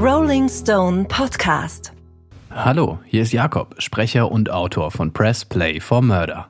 Rolling 0.00 0.48
Stone 0.48 1.04
Podcast. 1.04 1.92
Hallo, 2.50 3.00
hier 3.04 3.20
ist 3.20 3.34
Jakob, 3.34 3.74
Sprecher 3.76 4.32
und 4.32 4.50
Autor 4.50 4.90
von 4.90 5.12
Press 5.12 5.44
Play 5.44 5.78
for 5.78 6.00
Murder. 6.00 6.48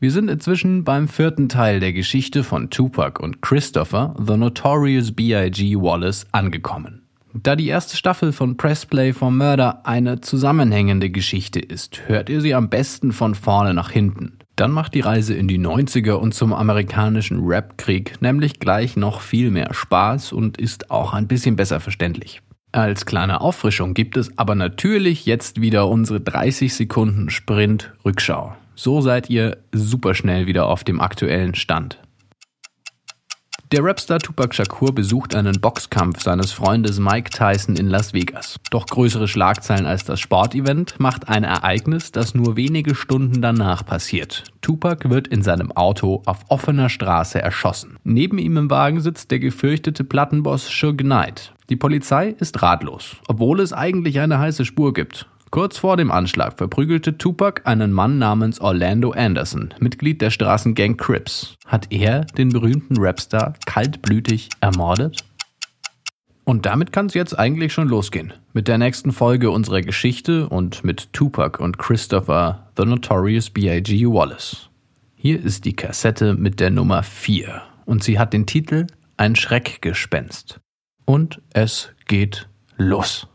Wir 0.00 0.10
sind 0.10 0.28
inzwischen 0.28 0.82
beim 0.82 1.06
vierten 1.06 1.48
Teil 1.48 1.78
der 1.78 1.92
Geschichte 1.92 2.42
von 2.42 2.68
Tupac 2.68 3.22
und 3.22 3.42
Christopher, 3.42 4.16
The 4.18 4.36
Notorious 4.36 5.12
B.I.G. 5.12 5.76
Wallace, 5.76 6.26
angekommen. 6.32 7.02
Da 7.32 7.54
die 7.54 7.68
erste 7.68 7.96
Staffel 7.96 8.32
von 8.32 8.56
Press 8.56 8.84
Play 8.86 9.12
for 9.12 9.30
Murder 9.30 9.86
eine 9.86 10.20
zusammenhängende 10.20 11.10
Geschichte 11.10 11.60
ist, 11.60 12.08
hört 12.08 12.28
ihr 12.28 12.40
sie 12.40 12.56
am 12.56 12.70
besten 12.70 13.12
von 13.12 13.36
vorne 13.36 13.72
nach 13.72 13.92
hinten. 13.92 14.38
Dann 14.56 14.72
macht 14.72 14.94
die 14.94 15.00
Reise 15.00 15.34
in 15.34 15.46
die 15.46 15.60
90er 15.60 16.14
und 16.14 16.34
zum 16.34 16.52
amerikanischen 16.52 17.38
Rap-Krieg 17.44 18.20
nämlich 18.20 18.58
gleich 18.58 18.96
noch 18.96 19.20
viel 19.20 19.52
mehr 19.52 19.72
Spaß 19.72 20.32
und 20.32 20.58
ist 20.58 20.90
auch 20.90 21.12
ein 21.12 21.28
bisschen 21.28 21.54
besser 21.54 21.78
verständlich. 21.78 22.42
Als 22.72 23.04
kleine 23.04 23.40
Auffrischung 23.40 23.94
gibt 23.94 24.16
es 24.16 24.38
aber 24.38 24.54
natürlich 24.54 25.26
jetzt 25.26 25.60
wieder 25.60 25.88
unsere 25.88 26.20
30 26.20 26.72
Sekunden 26.72 27.28
Sprint 27.28 27.92
Rückschau. 28.04 28.54
So 28.76 29.00
seid 29.00 29.28
ihr 29.28 29.58
super 29.72 30.14
schnell 30.14 30.46
wieder 30.46 30.66
auf 30.66 30.84
dem 30.84 31.00
aktuellen 31.00 31.56
Stand. 31.56 31.98
Der 33.72 33.84
Rapstar 33.84 34.18
Tupac 34.18 34.52
Shakur 34.52 34.92
besucht 34.92 35.34
einen 35.34 35.60
Boxkampf 35.60 36.22
seines 36.22 36.50
Freundes 36.50 36.98
Mike 36.98 37.30
Tyson 37.30 37.76
in 37.76 37.88
Las 37.88 38.12
Vegas. 38.12 38.56
Doch 38.70 38.86
größere 38.86 39.28
Schlagzeilen 39.28 39.86
als 39.86 40.04
das 40.04 40.18
Sportevent 40.18 40.98
macht 40.98 41.28
ein 41.28 41.44
Ereignis, 41.44 42.10
das 42.10 42.34
nur 42.34 42.56
wenige 42.56 42.96
Stunden 42.96 43.42
danach 43.42 43.86
passiert. 43.86 44.44
Tupac 44.60 45.08
wird 45.08 45.28
in 45.28 45.42
seinem 45.42 45.70
Auto 45.72 46.22
auf 46.26 46.38
offener 46.48 46.88
Straße 46.88 47.40
erschossen. 47.40 47.96
Neben 48.02 48.38
ihm 48.38 48.56
im 48.56 48.70
Wagen 48.70 49.00
sitzt 49.00 49.30
der 49.30 49.38
gefürchtete 49.38 50.02
Plattenboss 50.02 50.66
Suge 50.68 51.04
Knight. 51.04 51.52
Die 51.70 51.76
Polizei 51.76 52.34
ist 52.38 52.60
ratlos, 52.62 53.16
obwohl 53.28 53.60
es 53.60 53.72
eigentlich 53.72 54.18
eine 54.18 54.40
heiße 54.40 54.64
Spur 54.64 54.92
gibt. 54.92 55.26
Kurz 55.50 55.78
vor 55.78 55.96
dem 55.96 56.10
Anschlag 56.10 56.58
verprügelte 56.58 57.16
Tupac 57.16 57.62
einen 57.64 57.92
Mann 57.92 58.18
namens 58.18 58.60
Orlando 58.60 59.12
Anderson, 59.12 59.72
Mitglied 59.78 60.20
der 60.20 60.30
Straßengang 60.30 60.96
Crips. 60.96 61.56
Hat 61.66 61.86
er 61.90 62.24
den 62.24 62.48
berühmten 62.48 62.96
Rapstar 62.98 63.54
kaltblütig 63.66 64.48
ermordet? 64.60 65.24
Und 66.44 66.66
damit 66.66 66.92
kann 66.92 67.06
es 67.06 67.14
jetzt 67.14 67.38
eigentlich 67.38 67.72
schon 67.72 67.88
losgehen. 67.88 68.32
Mit 68.52 68.66
der 68.66 68.78
nächsten 68.78 69.12
Folge 69.12 69.52
unserer 69.52 69.82
Geschichte 69.82 70.48
und 70.48 70.82
mit 70.82 71.12
Tupac 71.12 71.62
und 71.62 71.78
Christopher 71.78 72.68
The 72.76 72.84
Notorious 72.84 73.50
B.I.G. 73.50 74.06
Wallace. 74.06 74.70
Hier 75.14 75.40
ist 75.40 75.64
die 75.64 75.76
Kassette 75.76 76.34
mit 76.34 76.58
der 76.58 76.70
Nummer 76.70 77.04
4 77.04 77.62
und 77.86 78.02
sie 78.02 78.18
hat 78.18 78.32
den 78.32 78.46
Titel 78.46 78.88
Ein 79.16 79.36
Schreckgespenst. 79.36 80.60
Und 81.04 81.40
es 81.52 81.90
geht 82.06 82.46
los. 82.76 83.26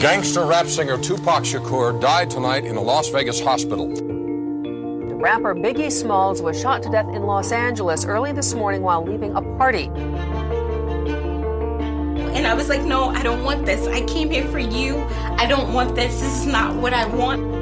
Gangster 0.00 0.46
rap 0.46 0.66
singer 0.66 0.96
Tupac 0.96 1.44
Shakur 1.44 2.00
died 2.00 2.30
tonight 2.30 2.64
in 2.64 2.76
a 2.76 2.80
Las 2.80 3.10
Vegas 3.10 3.38
hospital. 3.38 3.88
The 3.88 5.14
rapper 5.14 5.54
Biggie 5.54 5.92
Smalls 5.92 6.40
was 6.40 6.58
shot 6.58 6.82
to 6.84 6.90
death 6.90 7.08
in 7.08 7.24
Los 7.24 7.52
Angeles 7.52 8.06
early 8.06 8.32
this 8.32 8.54
morning 8.54 8.80
while 8.80 9.04
leaving 9.04 9.36
a 9.36 9.42
party. 9.58 9.90
And 12.34 12.46
I 12.46 12.54
was 12.54 12.70
like, 12.70 12.80
no, 12.80 13.10
I 13.10 13.22
don't 13.22 13.44
want 13.44 13.66
this. 13.66 13.86
I 13.88 14.00
came 14.06 14.30
here 14.30 14.48
for 14.48 14.58
you. 14.58 15.04
I 15.36 15.44
don't 15.44 15.74
want 15.74 15.94
this. 15.94 16.18
This 16.18 16.40
is 16.40 16.46
not 16.46 16.74
what 16.76 16.94
I 16.94 17.04
want. 17.06 17.59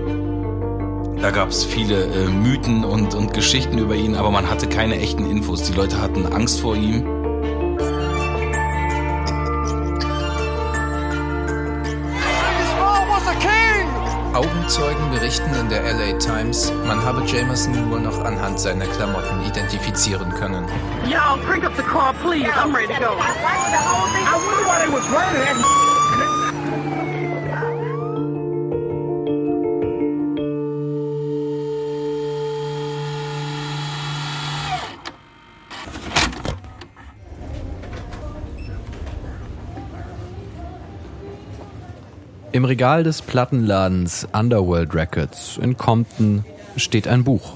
Da 1.21 1.33
gab 1.33 1.49
es 1.49 1.65
viele 1.65 2.05
äh, 2.05 2.29
Mythen 2.29 2.85
und, 2.85 3.15
und 3.15 3.35
Geschichten 3.35 3.79
über 3.79 3.97
ihn, 3.97 4.15
aber 4.15 4.31
man 4.31 4.49
hatte 4.49 4.69
keine 4.69 5.01
echten 5.01 5.29
Infos. 5.29 5.65
Die 5.65 5.73
Leute 5.73 6.01
hatten 6.01 6.27
Angst 6.27 6.61
vor 6.61 6.77
ihm. 6.77 7.05
Augenzeugen 14.33 15.11
berichten 15.11 15.53
in 15.59 15.69
der 15.69 15.83
LA 15.83 16.17
Times, 16.19 16.73
man 16.87 17.03
habe 17.05 17.25
Jamerson 17.27 17.89
nur 17.89 17.99
noch 17.99 18.25
anhand 18.25 18.61
seiner 18.61 18.87
Klamotten 18.87 19.43
identifizieren 19.45 20.33
können. 20.35 20.65
Y'all, 21.11 21.39
crank 21.45 21.65
up 21.65 21.75
the 21.77 21.83
car, 21.83 22.15
please. 22.23 22.47
I'm 22.53 22.73
ready 22.73 22.87
to 22.87 23.01
go. 23.01 23.17
I 23.19 24.39
wonder 24.47 24.69
why 24.69 24.87
they 24.87 24.93
was 24.93 25.05
running 25.11 25.98
Im 42.59 42.65
Regal 42.65 43.05
des 43.05 43.23
Plattenladens 43.23 44.27
Underworld 44.33 44.93
Records 44.93 45.61
in 45.63 45.77
Compton 45.77 46.45
steht 46.75 47.07
ein 47.07 47.23
Buch. 47.23 47.53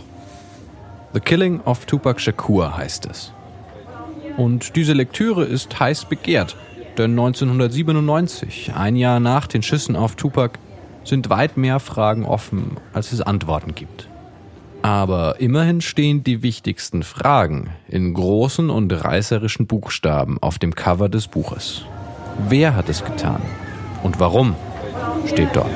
The 1.13 1.19
Killing 1.19 1.61
of 1.63 1.87
Tupac 1.87 2.21
Shakur 2.21 2.77
heißt 2.77 3.07
es. 3.07 3.33
Und 4.37 4.77
diese 4.77 4.93
Lektüre 4.93 5.43
ist 5.43 5.81
heiß 5.81 6.05
begehrt, 6.05 6.55
denn 6.99 7.19
1997, 7.19 8.75
ein 8.77 8.95
Jahr 8.95 9.19
nach 9.19 9.49
den 9.49 9.65
Schüssen 9.65 9.97
auf 9.97 10.15
Tupac, 10.15 10.61
sind 11.03 11.31
weit 11.31 11.57
mehr 11.57 11.81
Fragen 11.81 12.25
offen, 12.25 12.77
als 12.93 13.11
es 13.11 13.21
Antworten 13.21 13.75
gibt. 13.75 14.07
Aber 14.83 15.41
immerhin 15.41 15.81
stehen 15.81 16.23
die 16.23 16.45
wichtigsten 16.45 17.03
Fragen 17.03 17.71
in 17.89 18.15
großen 18.15 18.71
und 18.71 18.93
reißerischen 18.93 19.67
Buchstaben 19.67 20.39
auf 20.41 20.61
dem 20.61 20.77
Cover 20.77 21.09
des 21.09 21.27
Buches. 21.27 21.87
Wer 22.49 22.77
hat 22.77 22.89
es 22.89 23.05
getan? 23.05 23.43
Und 24.05 24.21
warum? 24.21 24.55
Steht 25.27 25.55
dort. 25.55 25.71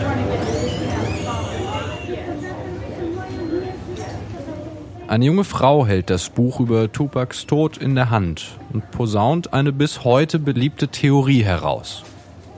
Eine 5.09 5.25
junge 5.25 5.45
Frau 5.45 5.87
hält 5.87 6.11
das 6.11 6.31
Buch 6.31 6.59
über 6.59 6.91
Tupacs 6.91 7.47
Tod 7.47 7.77
in 7.77 7.95
der 7.95 8.11
Hand 8.11 8.59
und 8.73 8.91
posaunt 8.91 9.53
eine 9.53 9.73
bis 9.73 10.03
heute 10.03 10.41
beliebte 10.41 10.89
Theorie 10.89 11.45
heraus. 11.45 12.03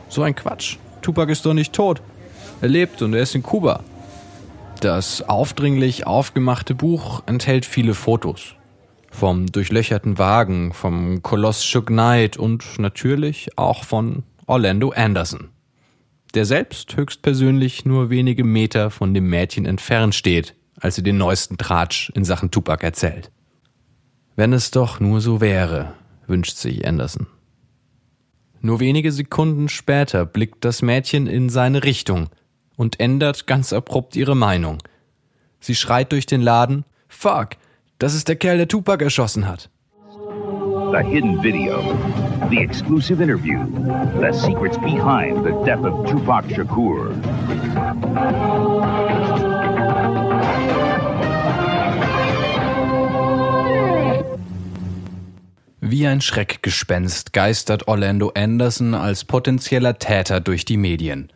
So 0.08 0.22
ein 0.22 0.34
Quatsch. 0.34 0.78
Tupac 1.02 1.30
ist 1.30 1.44
doch 1.44 1.52
nicht 1.52 1.74
tot. 1.74 2.00
Er 2.62 2.68
lebt 2.68 3.02
und 3.02 3.12
er 3.12 3.20
ist 3.20 3.34
in 3.34 3.42
Kuba. 3.42 3.80
Das 4.80 5.28
aufdringlich 5.28 6.06
aufgemachte 6.06 6.74
Buch 6.74 7.22
enthält 7.26 7.66
viele 7.66 7.92
Fotos. 7.92 8.54
Vom 9.10 9.46
durchlöcherten 9.46 10.16
Wagen, 10.16 10.72
vom 10.72 11.22
Koloss 11.22 11.60
Suge 11.60 11.92
Knight 11.92 12.38
und 12.38 12.78
natürlich 12.78 13.50
auch 13.56 13.84
von 13.84 14.22
Orlando 14.46 14.90
Anderson 14.90 15.50
der 16.34 16.44
selbst 16.44 16.96
höchstpersönlich 16.96 17.84
nur 17.84 18.10
wenige 18.10 18.44
Meter 18.44 18.90
von 18.90 19.14
dem 19.14 19.28
Mädchen 19.28 19.66
entfernt 19.66 20.14
steht, 20.14 20.54
als 20.80 20.94
sie 20.94 21.02
den 21.02 21.18
neuesten 21.18 21.58
Tratsch 21.58 22.10
in 22.14 22.24
Sachen 22.24 22.50
Tupac 22.50 22.84
erzählt. 22.84 23.30
Wenn 24.36 24.52
es 24.52 24.70
doch 24.70 25.00
nur 25.00 25.20
so 25.20 25.40
wäre, 25.40 25.94
wünscht 26.26 26.56
sich 26.56 26.86
Anderson. 26.86 27.26
Nur 28.60 28.80
wenige 28.80 29.12
Sekunden 29.12 29.68
später 29.68 30.26
blickt 30.26 30.64
das 30.64 30.82
Mädchen 30.82 31.26
in 31.26 31.48
seine 31.48 31.84
Richtung 31.84 32.28
und 32.76 33.00
ändert 33.00 33.46
ganz 33.46 33.72
abrupt 33.72 34.16
ihre 34.16 34.36
Meinung. 34.36 34.78
Sie 35.60 35.74
schreit 35.74 36.12
durch 36.12 36.26
den 36.26 36.40
Laden, 36.40 36.84
Fuck, 37.08 37.50
das 37.98 38.14
ist 38.14 38.28
der 38.28 38.36
Kerl, 38.36 38.58
der 38.58 38.68
Tupac 38.68 39.02
erschossen 39.02 39.48
hat. 39.48 39.70
The 40.92 41.04
hidden 41.04 41.42
video, 41.42 41.82
the 42.50 42.60
exclusive 42.60 43.20
interview, 43.20 43.58
the 44.20 44.32
secrets 44.32 44.78
behind 44.78 45.44
the 45.44 45.52
death 45.64 45.84
of 45.84 46.06
Tupac 46.08 46.48
Shakur. 46.48 47.10
Wie 55.80 56.06
ein 56.06 56.20
Schreckgespenst 56.20 57.32
geistert 57.32 57.88
Orlando 57.88 58.32
Anderson 58.34 58.94
als 58.94 59.24
potenzieller 59.24 59.98
Täter 59.98 60.40
durch 60.40 60.64
die 60.64 60.76
Medien. 60.76 61.32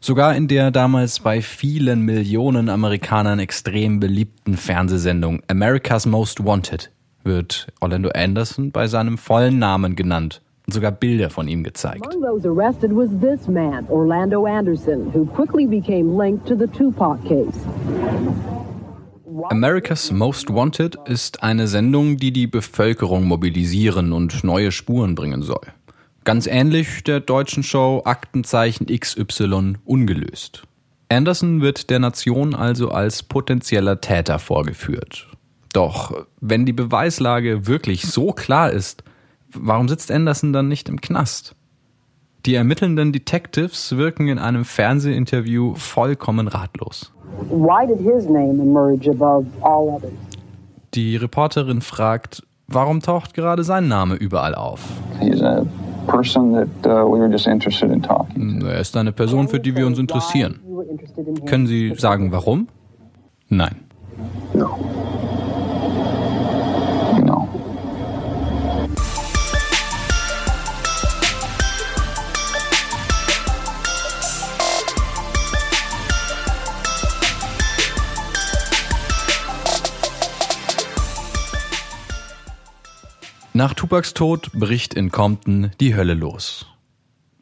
Sogar 0.00 0.36
in 0.36 0.48
der 0.48 0.70
damals 0.70 1.20
bei 1.20 1.40
vielen 1.40 2.02
Millionen 2.02 2.68
Amerikanern 2.68 3.38
extrem 3.38 4.00
beliebten 4.00 4.56
Fernsehsendung 4.56 5.42
America's 5.48 6.04
Most 6.06 6.44
Wanted 6.44 6.93
wird 7.24 7.68
Orlando 7.80 8.10
Anderson 8.10 8.70
bei 8.70 8.86
seinem 8.86 9.18
vollen 9.18 9.58
Namen 9.58 9.96
genannt 9.96 10.42
und 10.66 10.72
sogar 10.72 10.92
Bilder 10.92 11.30
von 11.30 11.48
ihm 11.48 11.64
gezeigt. 11.64 12.06
Among 12.06 12.22
those 12.22 12.48
arrested 12.48 12.90
was 12.92 13.08
this 13.20 13.48
man, 13.48 13.86
Orlando 13.88 14.46
Anderson, 14.46 15.12
who 15.12 15.26
quickly 15.26 15.66
became 15.66 16.16
linked 16.16 16.46
to 16.46 16.56
the 16.56 16.66
Tupac 16.66 17.22
case. 17.28 17.58
America's 19.50 20.10
Most 20.12 20.48
Wanted 20.54 20.96
ist 21.06 21.42
eine 21.42 21.66
Sendung, 21.66 22.16
die 22.16 22.32
die 22.32 22.46
Bevölkerung 22.46 23.24
mobilisieren 23.24 24.12
und 24.12 24.44
neue 24.44 24.70
Spuren 24.70 25.14
bringen 25.14 25.42
soll. 25.42 25.66
Ganz 26.24 26.46
ähnlich 26.46 27.04
der 27.04 27.20
deutschen 27.20 27.62
Show 27.62 28.02
Aktenzeichen 28.04 28.86
XY 28.86 29.74
ungelöst. 29.84 30.62
Anderson 31.10 31.60
wird 31.60 31.90
der 31.90 31.98
Nation 31.98 32.54
also 32.54 32.90
als 32.90 33.22
potenzieller 33.22 34.00
Täter 34.00 34.38
vorgeführt. 34.38 35.28
Doch 35.74 36.26
wenn 36.40 36.64
die 36.64 36.72
Beweislage 36.72 37.66
wirklich 37.66 38.06
so 38.06 38.32
klar 38.32 38.70
ist, 38.70 39.02
warum 39.52 39.88
sitzt 39.88 40.10
Anderson 40.10 40.52
dann 40.52 40.68
nicht 40.68 40.88
im 40.88 41.00
Knast? 41.00 41.56
Die 42.46 42.54
ermittelnden 42.54 43.12
Detectives 43.12 43.96
wirken 43.96 44.28
in 44.28 44.38
einem 44.38 44.64
Fernsehinterview 44.64 45.74
vollkommen 45.74 46.46
ratlos. 46.46 47.12
Why 47.50 47.86
did 47.86 47.98
his 47.98 48.26
name 48.26 48.62
emerge 48.62 49.10
above 49.10 49.46
all 49.62 49.88
others? 49.88 50.12
Die 50.94 51.16
Reporterin 51.16 51.80
fragt, 51.80 52.44
warum 52.68 53.00
taucht 53.00 53.34
gerade 53.34 53.64
sein 53.64 53.88
Name 53.88 54.14
überall 54.14 54.54
auf? 54.54 54.80
He's 55.18 55.42
a 55.42 55.64
person 56.06 56.52
that 56.52 56.68
uh, 56.86 57.04
we 57.04 57.18
were 57.18 57.28
just 57.28 57.48
interested 57.48 57.90
in 57.90 58.00
talking. 58.00 58.62
Er 58.64 58.78
ist 58.78 58.96
eine 58.96 59.10
Person, 59.10 59.48
für 59.48 59.58
die 59.58 59.74
wir 59.74 59.86
uns 59.88 59.98
interessieren. 59.98 60.60
Können 61.46 61.66
Sie 61.66 61.94
sagen, 61.96 62.30
warum? 62.30 62.68
Nein. 63.48 63.74
No. 64.52 64.78
Nach 83.56 83.72
Tupacs 83.72 84.14
Tod 84.14 84.50
bricht 84.52 84.94
in 84.94 85.12
Compton 85.12 85.70
die 85.78 85.94
Hölle 85.94 86.14
los. 86.14 86.66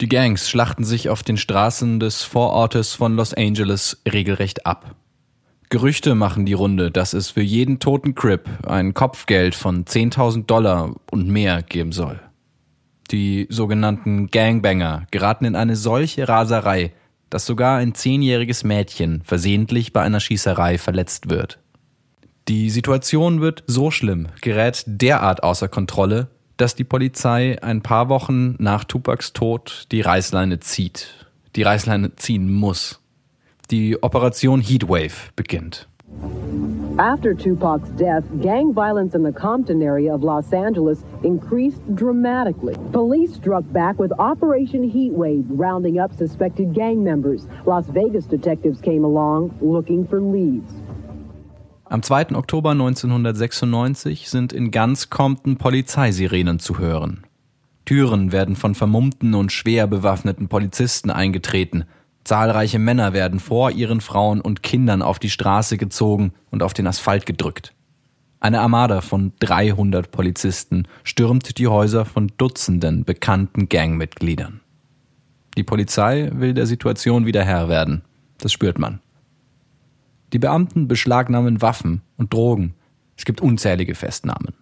Die 0.02 0.10
Gangs 0.10 0.50
schlachten 0.50 0.84
sich 0.84 1.08
auf 1.08 1.22
den 1.22 1.38
Straßen 1.38 2.00
des 2.00 2.22
Vorortes 2.22 2.92
von 2.92 3.16
Los 3.16 3.32
Angeles 3.32 4.02
regelrecht 4.06 4.66
ab. 4.66 4.94
Gerüchte 5.70 6.14
machen 6.14 6.44
die 6.44 6.52
Runde, 6.52 6.90
dass 6.90 7.14
es 7.14 7.30
für 7.30 7.40
jeden 7.40 7.78
toten 7.78 8.14
Crip 8.14 8.46
ein 8.66 8.92
Kopfgeld 8.92 9.54
von 9.54 9.86
10.000 9.86 10.44
Dollar 10.44 10.94
und 11.10 11.28
mehr 11.28 11.62
geben 11.62 11.92
soll. 11.92 12.20
Die 13.10 13.46
sogenannten 13.48 14.26
Gangbanger 14.26 15.06
geraten 15.12 15.46
in 15.46 15.56
eine 15.56 15.76
solche 15.76 16.28
Raserei, 16.28 16.92
dass 17.30 17.46
sogar 17.46 17.78
ein 17.78 17.94
zehnjähriges 17.94 18.64
Mädchen 18.64 19.22
versehentlich 19.24 19.94
bei 19.94 20.02
einer 20.02 20.20
Schießerei 20.20 20.76
verletzt 20.76 21.30
wird. 21.30 21.61
Die 22.48 22.70
Situation 22.70 23.40
wird 23.40 23.62
so 23.68 23.90
schlimm, 23.90 24.26
gerät 24.40 24.82
derart 24.86 25.44
außer 25.44 25.68
Kontrolle, 25.68 26.26
dass 26.56 26.74
die 26.74 26.84
Polizei 26.84 27.56
ein 27.62 27.82
paar 27.82 28.08
Wochen 28.08 28.56
nach 28.58 28.84
Tupacs 28.84 29.32
Tod 29.32 29.86
die 29.92 30.00
Reißleine 30.00 30.58
zieht. 30.58 31.26
Die 31.54 31.62
Reißleine 31.62 32.16
ziehen 32.16 32.52
muss. 32.52 33.00
Die 33.70 34.02
Operation 34.02 34.60
Heatwave 34.60 35.30
beginnt. 35.36 35.86
After 36.98 37.34
Tupac's 37.34 37.88
death, 37.96 38.22
gang 38.42 38.74
violence 38.74 39.14
in 39.14 39.22
the 39.22 39.32
Compton 39.32 39.82
area 39.82 40.12
of 40.12 40.22
Los 40.22 40.52
Angeles 40.52 41.04
increased 41.22 41.80
dramatically. 41.94 42.74
Police 42.92 43.32
struck 43.34 43.64
back 43.72 43.98
with 43.98 44.12
Operation 44.18 44.82
Heatwave, 44.82 45.46
rounding 45.48 45.98
up 45.98 46.12
suspected 46.18 46.74
gang 46.74 47.02
members. 47.02 47.46
Las 47.64 47.86
Vegas 47.86 48.26
detectives 48.26 48.82
came 48.82 49.04
along 49.04 49.56
looking 49.62 50.06
for 50.06 50.20
leads. 50.20 50.81
Am 51.92 52.02
2. 52.02 52.36
Oktober 52.36 52.70
1996 52.70 54.30
sind 54.30 54.54
in 54.54 54.70
ganz 54.70 55.10
Compton 55.10 55.58
Polizeisirenen 55.58 56.58
zu 56.58 56.78
hören. 56.78 57.24
Türen 57.84 58.32
werden 58.32 58.56
von 58.56 58.74
vermummten 58.74 59.34
und 59.34 59.52
schwer 59.52 59.86
bewaffneten 59.86 60.48
Polizisten 60.48 61.10
eingetreten. 61.10 61.84
Zahlreiche 62.24 62.78
Männer 62.78 63.12
werden 63.12 63.40
vor 63.40 63.72
ihren 63.72 64.00
Frauen 64.00 64.40
und 64.40 64.62
Kindern 64.62 65.02
auf 65.02 65.18
die 65.18 65.28
Straße 65.28 65.76
gezogen 65.76 66.32
und 66.50 66.62
auf 66.62 66.72
den 66.72 66.86
Asphalt 66.86 67.26
gedrückt. 67.26 67.74
Eine 68.40 68.62
Armada 68.62 69.02
von 69.02 69.34
300 69.40 70.10
Polizisten 70.10 70.88
stürmt 71.04 71.58
die 71.58 71.68
Häuser 71.68 72.06
von 72.06 72.32
Dutzenden 72.38 73.04
bekannten 73.04 73.68
Gangmitgliedern. 73.68 74.62
Die 75.58 75.62
Polizei 75.62 76.30
will 76.32 76.54
der 76.54 76.64
Situation 76.64 77.26
wieder 77.26 77.44
Herr 77.44 77.68
werden. 77.68 78.00
Das 78.38 78.50
spürt 78.50 78.78
man. 78.78 79.00
Die 80.32 80.38
Beamten 80.38 80.88
beschlagnahmen 80.88 81.60
Waffen 81.60 82.02
und 82.16 82.32
Drogen. 82.32 82.74
Es 83.16 83.24
gibt 83.24 83.40
unzählige 83.40 83.94
Festnahmen. 83.94 84.54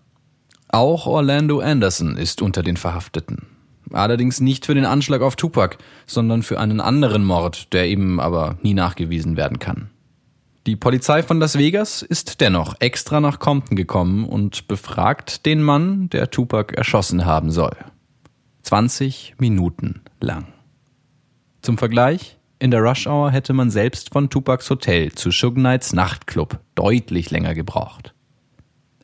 Auch 0.68 1.06
Orlando 1.06 1.60
Anderson 1.60 2.16
ist 2.16 2.42
unter 2.42 2.62
den 2.62 2.76
Verhafteten. 2.76 3.46
Allerdings 3.92 4.40
nicht 4.40 4.66
für 4.66 4.74
den 4.74 4.84
Anschlag 4.84 5.20
auf 5.20 5.36
Tupac, 5.36 5.78
sondern 6.06 6.42
für 6.42 6.60
einen 6.60 6.80
anderen 6.80 7.24
Mord, 7.24 7.72
der 7.72 7.88
ihm 7.88 8.20
aber 8.20 8.56
nie 8.62 8.74
nachgewiesen 8.74 9.36
werden 9.36 9.58
kann. 9.58 9.90
Die 10.66 10.76
Polizei 10.76 11.22
von 11.22 11.40
Las 11.40 11.56
Vegas 11.56 12.02
ist 12.02 12.40
dennoch 12.40 12.76
extra 12.80 13.20
nach 13.20 13.38
Compton 13.38 13.76
gekommen 13.76 14.24
und 14.24 14.68
befragt 14.68 15.46
den 15.46 15.62
Mann, 15.62 16.10
der 16.10 16.30
Tupac 16.30 16.76
erschossen 16.76 17.24
haben 17.24 17.50
soll. 17.50 17.76
20 18.62 19.36
Minuten 19.38 20.02
lang. 20.20 20.46
Zum 21.62 21.78
Vergleich, 21.78 22.38
in 22.60 22.70
der 22.70 22.82
Rush 22.82 23.06
Hour 23.06 23.30
hätte 23.30 23.54
man 23.54 23.70
selbst 23.70 24.12
von 24.12 24.28
Tupacs 24.28 24.68
Hotel 24.68 25.12
zu 25.12 25.30
Suge 25.30 25.54
Knights 25.60 25.92
Nachtclub 25.94 26.60
deutlich 26.74 27.30
länger 27.30 27.54
gebraucht. 27.54 28.14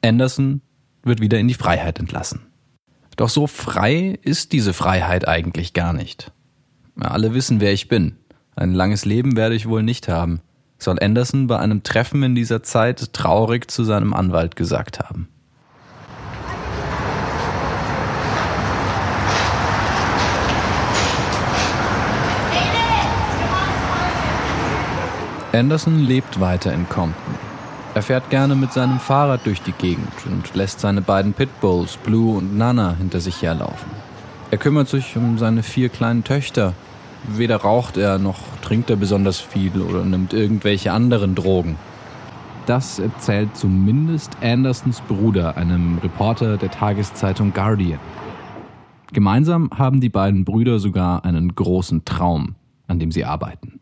Anderson 0.05 0.61
wird 1.03 1.21
wieder 1.21 1.39
in 1.39 1.49
die 1.49 1.55
Freiheit 1.55 1.99
entlassen. 1.99 2.47
Doch 3.17 3.31
so 3.31 3.47
frei 3.47 4.19
ist 4.23 4.53
diese 4.53 4.75
Freiheit 4.75 5.27
eigentlich 5.27 5.73
gar 5.73 5.95
nicht. 5.95 6.33
Alle 7.01 7.33
wissen, 7.33 7.61
wer 7.61 7.73
ich 7.73 7.89
bin. 7.89 8.17
Ein 8.57 8.75
langes 8.75 9.07
Leben 9.07 9.37
werde 9.37 9.55
ich 9.55 9.69
wohl 9.69 9.83
nicht 9.83 10.07
haben, 10.09 10.41
soll 10.79 10.99
Anderson 11.01 11.47
bei 11.47 11.59
einem 11.59 11.83
Treffen 11.83 12.23
in 12.23 12.35
dieser 12.35 12.63
Zeit 12.63 13.15
traurig 13.15 13.71
zu 13.71 13.85
seinem 13.85 14.13
Anwalt 14.13 14.57
gesagt 14.57 15.01
haben. 15.01 15.29
Anderson 25.57 26.01
lebt 26.01 26.39
weiter 26.39 26.73
in 26.73 26.89
Compton. 26.89 27.35
Er 27.95 28.03
fährt 28.03 28.29
gerne 28.29 28.55
mit 28.55 28.73
seinem 28.73 29.01
Fahrrad 29.01 29.47
durch 29.47 29.63
die 29.63 29.73
Gegend 29.73 30.13
und 30.27 30.55
lässt 30.55 30.81
seine 30.81 31.01
beiden 31.01 31.33
Pitbulls, 31.33 31.97
Blue 31.97 32.37
und 32.37 32.59
Nana, 32.59 32.95
hinter 32.99 33.21
sich 33.21 33.41
herlaufen. 33.41 33.89
Er 34.51 34.59
kümmert 34.59 34.89
sich 34.89 35.17
um 35.17 35.39
seine 35.39 35.63
vier 35.63 35.89
kleinen 35.89 36.25
Töchter. 36.25 36.75
Weder 37.27 37.57
raucht 37.57 37.97
er 37.97 38.19
noch 38.19 38.39
trinkt 38.61 38.91
er 38.91 38.97
besonders 38.97 39.41
viel 39.41 39.81
oder 39.81 40.05
nimmt 40.05 40.35
irgendwelche 40.35 40.93
anderen 40.93 41.35
Drogen. 41.35 41.77
Das 42.67 42.99
erzählt 42.99 43.57
zumindest 43.57 44.37
Andersons 44.43 45.01
Bruder, 45.03 45.57
einem 45.57 45.99
Reporter 46.03 46.57
der 46.57 46.71
Tageszeitung 46.71 47.53
Guardian. 47.55 48.01
Gemeinsam 49.13 49.71
haben 49.73 50.01
die 50.01 50.09
beiden 50.09 50.45
Brüder 50.45 50.81
sogar 50.81 51.25
einen 51.25 51.55
großen 51.55 52.05
Traum, 52.05 52.57
an 52.89 52.99
dem 52.99 53.13
sie 53.13 53.25
arbeiten. 53.25 53.81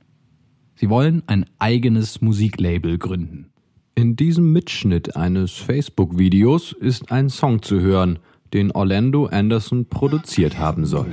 Sie 0.77 0.91
wollen 0.91 1.23
ein 1.29 1.47
eigenes 1.59 2.21
Musiklabel 2.21 2.99
gründen. 2.99 3.51
In 3.95 4.17
diesem 4.17 4.53
Mitschnitt 4.53 5.15
eines 5.15 5.53
Facebook-Videos 5.53 6.73
ist 6.73 7.13
ein 7.13 7.31
Song 7.31 7.63
zu 7.63 7.79
hören, 7.79 8.19
den 8.53 8.73
Orlando 8.73 9.27
Anderson 9.27 9.87
produziert 9.89 10.59
haben 10.59 10.85
soll. 10.85 11.13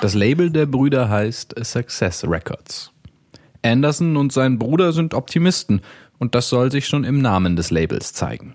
Das 0.00 0.14
Label 0.14 0.50
der 0.50 0.66
Brüder 0.66 1.08
heißt 1.08 1.54
Success 1.64 2.24
Records. 2.24 2.92
Anderson 3.62 4.16
und 4.16 4.32
sein 4.32 4.58
Bruder 4.58 4.92
sind 4.92 5.14
Optimisten 5.14 5.82
und 6.18 6.34
das 6.34 6.48
soll 6.48 6.70
sich 6.70 6.86
schon 6.86 7.04
im 7.04 7.20
Namen 7.20 7.56
des 7.56 7.70
Labels 7.70 8.12
zeigen. 8.12 8.54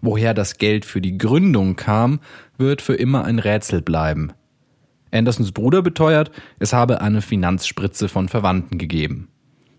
Woher 0.00 0.34
das 0.34 0.58
Geld 0.58 0.84
für 0.84 1.00
die 1.00 1.16
Gründung 1.16 1.76
kam, 1.76 2.20
wird 2.58 2.82
für 2.82 2.94
immer 2.94 3.24
ein 3.24 3.38
Rätsel 3.38 3.82
bleiben. 3.82 4.32
Andersons 5.12 5.52
Bruder 5.52 5.82
beteuert, 5.82 6.32
es 6.58 6.72
habe 6.72 7.00
eine 7.00 7.22
Finanzspritze 7.22 8.08
von 8.08 8.28
Verwandten 8.28 8.78
gegeben. 8.78 9.28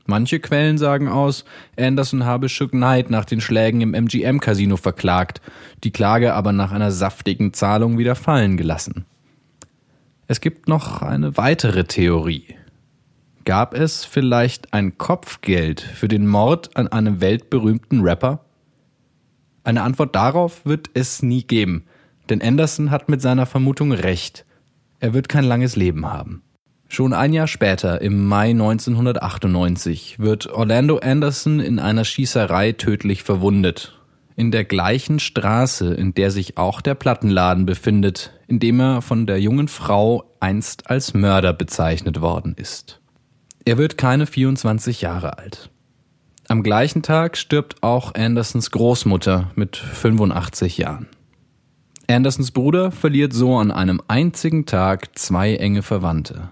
Manche 0.06 0.40
Quellen 0.40 0.78
sagen 0.78 1.08
aus, 1.08 1.46
Anderson 1.78 2.26
habe 2.26 2.50
Shook 2.50 2.72
Knight 2.72 3.10
nach 3.10 3.26
den 3.26 3.42
Schlägen 3.42 3.82
im 3.82 3.94
MGM-Casino 3.94 4.78
verklagt, 4.78 5.42
die 5.84 5.92
Klage 5.92 6.34
aber 6.34 6.52
nach 6.52 6.72
einer 6.72 6.92
saftigen 6.92 7.54
Zahlung 7.54 7.98
wieder 7.98 8.16
fallen 8.16 8.58
gelassen. 8.58 9.06
Es 10.28 10.42
gibt 10.42 10.68
noch 10.68 11.02
eine 11.02 11.38
weitere 11.38 11.86
Theorie. 11.86 12.56
Gab 13.46 13.74
es 13.74 14.06
vielleicht 14.06 14.74
ein 14.74 14.98
Kopfgeld 14.98 15.82
für 15.82 16.08
den 16.08 16.28
Mord 16.28 16.78
an 16.78 16.88
einem 16.88 17.20
weltberühmten 17.20 18.02
Rapper? 18.02 18.46
Eine 19.66 19.82
Antwort 19.82 20.16
darauf 20.16 20.66
wird 20.66 20.90
es 20.94 21.22
nie 21.22 21.44
geben, 21.44 21.86
denn 22.30 22.42
Anderson 22.42 22.90
hat 22.90 23.10
mit 23.10 23.22
seiner 23.22 23.46
Vermutung 23.46 23.92
recht. 23.92 24.46
Er 25.02 25.14
wird 25.14 25.28
kein 25.28 25.44
langes 25.44 25.76
Leben 25.76 26.06
haben. 26.06 26.44
Schon 26.88 27.12
ein 27.12 27.34
Jahr 27.34 27.48
später, 27.48 28.02
im 28.02 28.28
Mai 28.28 28.52
1998, 28.52 30.20
wird 30.20 30.48
Orlando 30.48 31.00
Anderson 31.00 31.60
in 31.60 31.80
einer 31.80 32.06
Schießerei 32.06 32.74
tödlich 32.74 33.24
verwundet. 33.24 34.00
in 34.36 34.50
der 34.50 34.64
gleichen 34.64 35.20
Straße, 35.20 35.94
in 35.94 36.16
der 36.16 36.32
sich 36.32 36.58
auch 36.58 36.82
der 36.82 36.96
Plattenladen 36.96 37.68
befindet, 37.68 38.32
in 38.48 38.60
dem 38.60 38.80
er 38.80 39.02
von 39.04 39.28
der 39.28 39.40
jungen 39.40 39.68
Frau 39.68 40.24
einst 40.40 40.90
als 40.90 41.14
Mörder 41.14 41.54
bezeichnet 41.54 42.20
worden 42.20 42.56
ist. 42.58 43.03
Er 43.66 43.78
wird 43.78 43.98
keine 43.98 44.26
24 44.26 45.02
Jahre 45.02 45.38
alt. 45.38 45.70
Am 46.50 46.64
gleichen 46.64 47.02
Tag 47.02 47.38
stirbt 47.38 47.82
auch 47.82 48.14
Andersons 48.14 48.72
Großmutter 48.72 49.52
mit 49.56 49.78
85 49.78 50.78
Jahren. 50.78 51.08
Andersons 52.10 52.52
Bruder 52.52 52.92
verliert 52.92 53.32
so 53.32 53.56
an 53.56 53.72
einem 53.72 54.02
einzigen 54.10 54.66
Tag 54.66 55.18
zwei 55.18 55.56
enge 55.56 55.82
Verwandte. 55.82 56.50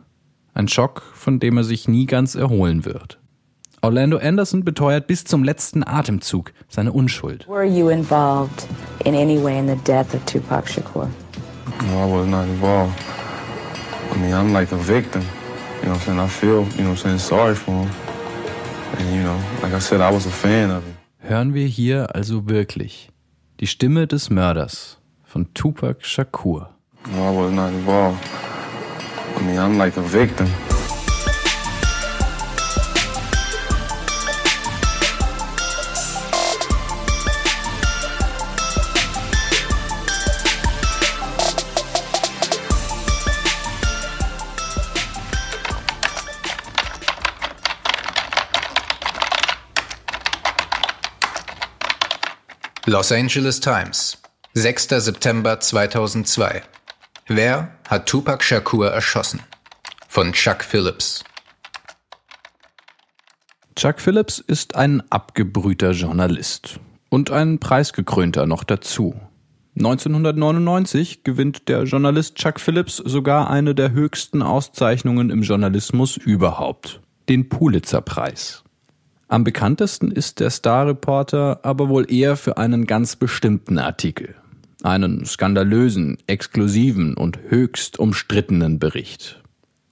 Ein 0.53 0.69
Schock, 0.69 1.03
von 1.13 1.41
dem 1.41 1.57
er 1.57 1.65
sich 1.65 1.89
nie 1.89 2.05
ganz 2.05 2.35
erholen 2.35 2.85
wird. 2.85 3.19
Orlando 3.81 4.17
Anderson 4.17 4.63
beteuert 4.63 5.07
bis 5.07 5.25
zum 5.25 5.43
letzten 5.43 5.85
Atemzug 5.85 6.53
seine 6.69 6.93
Unschuld. 6.93 7.45
Were 7.49 7.65
you 7.65 7.89
involved 7.89 8.67
in 9.03 9.15
any 9.15 9.43
way 9.43 9.59
in 9.59 9.67
the 9.67 9.75
death 9.83 10.13
of 10.13 10.23
Tupac 10.25 10.69
Shakur? 10.69 11.09
No, 11.87 12.07
I 12.07 12.19
was 12.19 12.27
not 12.27 12.45
involved. 12.45 12.93
I 14.13 14.17
mean, 14.19 14.33
I'm 14.33 14.53
like 14.53 14.71
a 14.71 14.77
victim. 14.77 15.23
You 15.81 15.87
know 15.87 15.93
what 15.93 16.01
I'm 16.01 16.05
saying? 16.05 16.19
I 16.19 16.27
feel, 16.27 16.63
you 16.77 16.83
know 16.83 16.91
what 16.91 17.05
I'm 17.05 17.17
saying, 17.17 17.19
sorry 17.19 17.55
for 17.55 17.71
him. 17.71 17.89
And, 18.97 19.15
you 19.15 19.23
know, 19.23 19.39
like 19.63 19.73
I 19.73 19.79
said, 19.79 19.99
I 19.99 20.11
was 20.11 20.25
a 20.27 20.31
fan 20.31 20.69
of 20.69 20.83
him. 20.83 20.95
Hören 21.23 21.53
wir 21.53 21.67
hier 21.67 22.15
also 22.15 22.47
wirklich 22.47 23.09
die 23.59 23.67
Stimme 23.67 24.07
des 24.07 24.29
Mörders 24.29 24.97
von 25.23 25.53
Tupac 25.53 26.03
Shakur. 26.05 26.69
No, 27.11 27.31
I 27.31 27.35
was 27.35 27.51
not 27.51 27.69
involved. 27.73 28.19
I 29.37 29.41
mean, 29.41 29.57
I'm 29.57 29.77
like 29.77 29.97
a 29.97 30.01
victim. 30.01 30.47
Los 52.91 53.09
Angeles 53.13 53.61
Times, 53.61 54.17
6. 54.53 54.89
September 54.97 55.61
2002. 55.61 56.61
Wer 57.29 57.71
hat 57.87 58.05
Tupac 58.05 58.43
Shakur 58.43 58.91
erschossen? 58.91 59.39
Von 60.09 60.33
Chuck 60.33 60.61
Phillips. 60.61 61.23
Chuck 63.77 64.01
Phillips 64.01 64.39
ist 64.39 64.75
ein 64.75 65.09
abgebrühter 65.09 65.91
Journalist 65.91 66.81
und 67.07 67.31
ein 67.31 67.59
preisgekrönter 67.59 68.45
noch 68.45 68.65
dazu. 68.65 69.15
1999 69.77 71.23
gewinnt 71.23 71.69
der 71.69 71.83
Journalist 71.83 72.35
Chuck 72.35 72.59
Phillips 72.59 72.97
sogar 72.97 73.49
eine 73.49 73.73
der 73.73 73.93
höchsten 73.93 74.41
Auszeichnungen 74.41 75.29
im 75.29 75.43
Journalismus 75.43 76.17
überhaupt, 76.17 76.99
den 77.29 77.47
Pulitzer-Preis. 77.47 78.65
Am 79.31 79.45
bekanntesten 79.45 80.11
ist 80.11 80.41
der 80.41 80.49
Star-Reporter 80.49 81.61
aber 81.63 81.87
wohl 81.87 82.11
eher 82.11 82.35
für 82.35 82.57
einen 82.57 82.85
ganz 82.85 83.15
bestimmten 83.15 83.77
Artikel. 83.77 84.35
Einen 84.83 85.25
skandalösen, 85.25 86.17
exklusiven 86.27 87.15
und 87.15 87.39
höchst 87.47 87.97
umstrittenen 87.97 88.77
Bericht. 88.77 89.41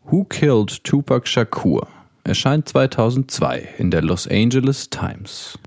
Who 0.03 0.25
Killed 0.25 0.84
Tupac 0.84 1.25
Shakur 1.25 1.88
erscheint 2.25 2.67
2002 2.67 3.75
in 3.77 3.91
der 3.91 4.01
Los 4.01 4.27
Angeles 4.27 4.89
Times. 4.89 5.58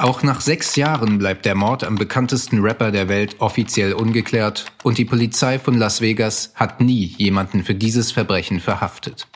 Auch 0.00 0.22
nach 0.22 0.40
sechs 0.40 0.76
Jahren 0.76 1.18
bleibt 1.18 1.44
der 1.44 1.54
Mord 1.54 1.84
am 1.84 1.96
bekanntesten 1.96 2.60
Rapper 2.60 2.90
der 2.90 3.10
Welt 3.10 3.36
offiziell 3.38 3.92
ungeklärt 3.92 4.64
und 4.82 4.96
die 4.96 5.04
Polizei 5.04 5.58
von 5.58 5.74
Las 5.74 6.00
Vegas 6.00 6.54
hat 6.54 6.80
nie 6.80 7.14
jemanden 7.18 7.64
für 7.64 7.74
dieses 7.74 8.10
Verbrechen 8.10 8.60
verhaftet. 8.60 9.28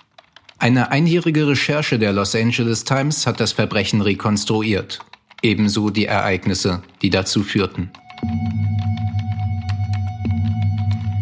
Eine 0.59 0.91
einjährige 0.91 1.47
Recherche 1.47 1.99
der 1.99 2.15
Los 2.15 2.35
Angeles 2.35 2.85
Times 2.85 3.27
hat 3.27 3.41
das 3.41 3.53
Verbrechen 3.53 4.01
rekonstruiert, 4.01 5.01
ebenso 5.43 5.91
die 5.91 6.07
Ereignisse, 6.07 6.83
die 7.03 7.11
dazu 7.11 7.43
führten. 7.43 7.91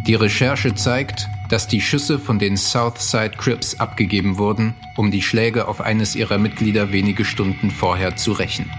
Die 0.07 0.15
Recherche 0.15 0.77
zeigt, 0.77 1.27
dass 1.49 1.67
die 1.67 1.81
Schüsse 1.81 2.21
von 2.21 2.39
den 2.39 2.57
Southside 2.57 3.33
Crips 3.39 3.75
abgegeben 3.81 4.39
wurden, 4.39 4.75
um 4.97 5.11
die 5.11 5.21
Schläge 5.21 5.67
auf 5.67 5.81
eines 5.81 6.15
ihrer 6.15 6.39
Mitglieder 6.39 6.93
wenige 6.93 7.25
Stunden 7.25 7.73
vorher 7.73 8.15
zu 8.15 8.31
rächen. 8.31 8.71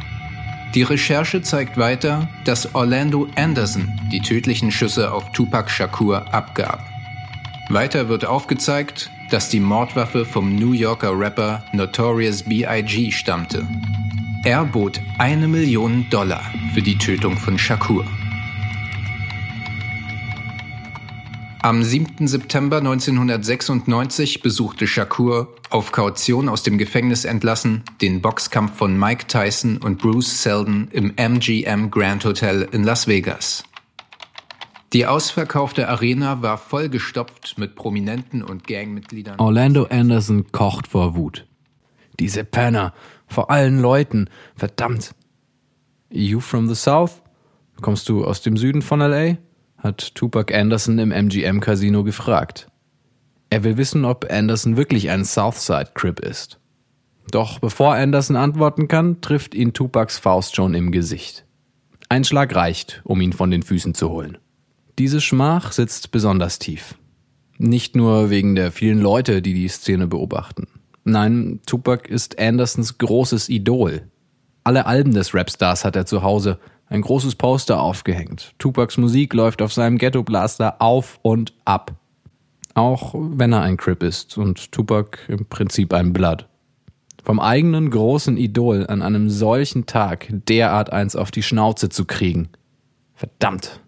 Die 0.73 0.81
Recherche 0.81 1.43
zeigt 1.43 1.77
weiter, 1.77 2.27
dass 2.45 2.73
Orlando 2.73 3.27
Anderson 3.35 3.91
die 4.11 4.21
tödlichen 4.21 4.71
Schüsse 4.71 5.13
auf 5.13 5.31
Tupac 5.31 5.69
Shakur 5.69 6.33
abgab. 6.33 6.83
Weiter 7.69 8.09
wird 8.09 8.25
aufgezeigt, 8.25 9.11
dass 9.29 9.49
die 9.49 9.59
Mordwaffe 9.59 10.25
vom 10.25 10.55
New 10.55 10.71
Yorker 10.71 11.17
Rapper 11.17 11.63
Notorious 11.73 12.43
B.I.G. 12.43 13.11
stammte. 13.11 13.67
Er 14.43 14.65
bot 14.65 14.99
eine 15.19 15.47
Million 15.47 16.07
Dollar 16.09 16.43
für 16.73 16.81
die 16.81 16.97
Tötung 16.97 17.37
von 17.37 17.59
Shakur. 17.59 18.05
Am 21.63 21.81
7. 21.81 22.27
September 22.27 22.79
1996 22.79 24.41
besuchte 24.41 24.85
Shakur, 24.85 25.55
auf 25.69 25.93
Kaution 25.93 26.49
aus 26.49 26.61
dem 26.61 26.77
Gefängnis 26.77 27.23
entlassen, 27.23 27.83
den 28.01 28.21
Boxkampf 28.21 28.75
von 28.75 28.99
Mike 28.99 29.27
Tyson 29.27 29.77
und 29.77 29.99
Bruce 29.99 30.43
Seldon 30.43 30.89
im 30.91 31.13
MGM 31.15 31.89
Grand 31.89 32.25
Hotel 32.25 32.67
in 32.73 32.83
Las 32.83 33.07
Vegas. 33.07 33.63
Die 34.91 35.05
ausverkaufte 35.05 35.87
Arena 35.87 36.41
war 36.41 36.57
vollgestopft 36.57 37.57
mit 37.57 37.75
Prominenten 37.75 38.43
und 38.43 38.67
Gangmitgliedern. 38.67 39.39
Orlando 39.39 39.85
Anderson 39.85 40.51
kocht 40.51 40.87
vor 40.87 41.15
Wut. 41.15 41.47
Diese 42.19 42.43
Penner, 42.43 42.93
vor 43.25 43.49
allen 43.49 43.79
Leuten, 43.79 44.29
verdammt. 44.57 45.15
You 46.09 46.41
from 46.41 46.67
the 46.67 46.75
South? 46.75 47.21
Kommst 47.79 48.09
du 48.09 48.25
aus 48.25 48.41
dem 48.41 48.57
Süden 48.57 48.81
von 48.81 48.99
LA? 48.99 49.37
Hat 49.83 50.15
Tupac 50.15 50.53
Anderson 50.53 50.97
im 50.97 51.11
MGM 51.11 51.59
Casino 51.59 52.03
gefragt. 52.03 52.67
Er 53.49 53.63
will 53.63 53.77
wissen, 53.77 54.05
ob 54.05 54.31
Anderson 54.31 54.77
wirklich 54.77 55.09
ein 55.09 55.25
Southside 55.25 55.91
Crip 55.93 56.19
ist. 56.19 56.59
Doch 57.29 57.59
bevor 57.59 57.93
Anderson 57.93 58.35
antworten 58.35 58.87
kann, 58.87 59.21
trifft 59.21 59.53
ihn 59.53 59.73
Tupacs 59.73 60.17
Faust 60.17 60.55
schon 60.55 60.73
im 60.73 60.91
Gesicht. 60.91 61.45
Ein 62.09 62.23
Schlag 62.23 62.55
reicht, 62.55 63.01
um 63.03 63.21
ihn 63.21 63.33
von 63.33 63.51
den 63.51 63.63
Füßen 63.63 63.93
zu 63.93 64.09
holen. 64.09 64.37
Diese 64.99 65.21
Schmach 65.21 65.71
sitzt 65.71 66.11
besonders 66.11 66.59
tief. 66.59 66.95
Nicht 67.57 67.95
nur 67.95 68.29
wegen 68.29 68.55
der 68.55 68.71
vielen 68.71 68.99
Leute, 68.99 69.41
die 69.41 69.53
die 69.53 69.67
Szene 69.67 70.07
beobachten. 70.07 70.67
Nein, 71.03 71.59
Tupac 71.65 72.07
ist 72.07 72.39
Andersons 72.39 72.97
großes 72.97 73.49
Idol. 73.49 74.03
Alle 74.63 74.85
Alben 74.85 75.13
des 75.13 75.33
Rapstars 75.33 75.83
hat 75.83 75.95
er 75.95 76.05
zu 76.05 76.23
Hause 76.23 76.59
ein 76.87 77.01
großes 77.01 77.35
Poster 77.35 77.81
aufgehängt. 77.81 78.53
Tupacs 78.59 78.97
Musik 78.97 79.33
läuft 79.33 79.61
auf 79.61 79.73
seinem 79.73 79.97
Ghetto-Blaster 79.97 80.81
auf 80.81 81.19
und 81.21 81.53
ab. 81.65 81.93
Auch 82.75 83.13
wenn 83.15 83.53
er 83.53 83.61
ein 83.61 83.77
Crip 83.77 84.03
ist 84.03 84.37
und 84.37 84.71
Tupac 84.71 85.19
im 85.27 85.45
Prinzip 85.45 85.93
ein 85.93 86.13
Blood. 86.13 86.47
Vom 87.23 87.39
eigenen 87.39 87.89
großen 87.89 88.35
Idol 88.35 88.85
an 88.87 89.01
einem 89.01 89.29
solchen 89.29 89.85
Tag 89.85 90.27
derart 90.29 90.91
eins 90.91 91.15
auf 91.15 91.31
die 91.31 91.43
Schnauze 91.43 91.89
zu 91.89 92.05
kriegen. 92.05 92.49
Verdammt. 93.13 93.79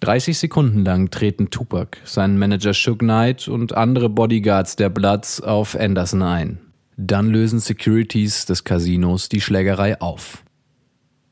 30 0.00 0.36
Sekunden 0.36 0.84
lang 0.84 1.10
treten 1.10 1.50
Tupac, 1.50 1.98
sein 2.04 2.38
Manager 2.38 2.74
Suge 2.74 2.98
Knight 2.98 3.48
und 3.48 3.74
andere 3.74 4.08
Bodyguards 4.08 4.76
der 4.76 4.90
Bloods 4.90 5.40
auf 5.40 5.78
Anderson 5.78 6.22
ein. 6.22 6.58
Dann 6.96 7.28
lösen 7.28 7.60
Securities 7.60 8.46
des 8.46 8.64
Casinos 8.64 9.28
die 9.28 9.40
Schlägerei 9.40 10.00
auf. 10.00 10.42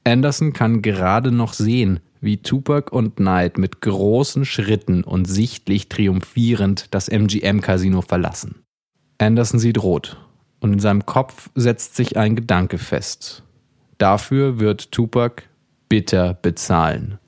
Anderson 0.04 0.52
kann 0.52 0.82
gerade 0.82 1.32
noch 1.32 1.54
sehen, 1.54 2.00
wie 2.20 2.38
Tupac 2.38 2.90
und 2.94 3.16
Knight 3.16 3.58
mit 3.58 3.80
großen 3.80 4.44
Schritten 4.44 5.02
und 5.02 5.24
sichtlich 5.24 5.88
triumphierend 5.88 6.86
das 6.94 7.08
MGM-Casino 7.08 8.02
verlassen. 8.02 8.62
Anderson 9.18 9.58
sieht 9.58 9.82
rot 9.82 10.18
und 10.60 10.74
in 10.74 10.78
seinem 10.78 11.06
Kopf 11.06 11.50
setzt 11.54 11.96
sich 11.96 12.16
ein 12.16 12.36
Gedanke 12.36 12.78
fest. 12.78 13.42
Dafür 13.98 14.58
wird 14.58 14.92
Tupac 14.92 15.44
bitter 15.88 16.34
bezahlen. 16.34 17.18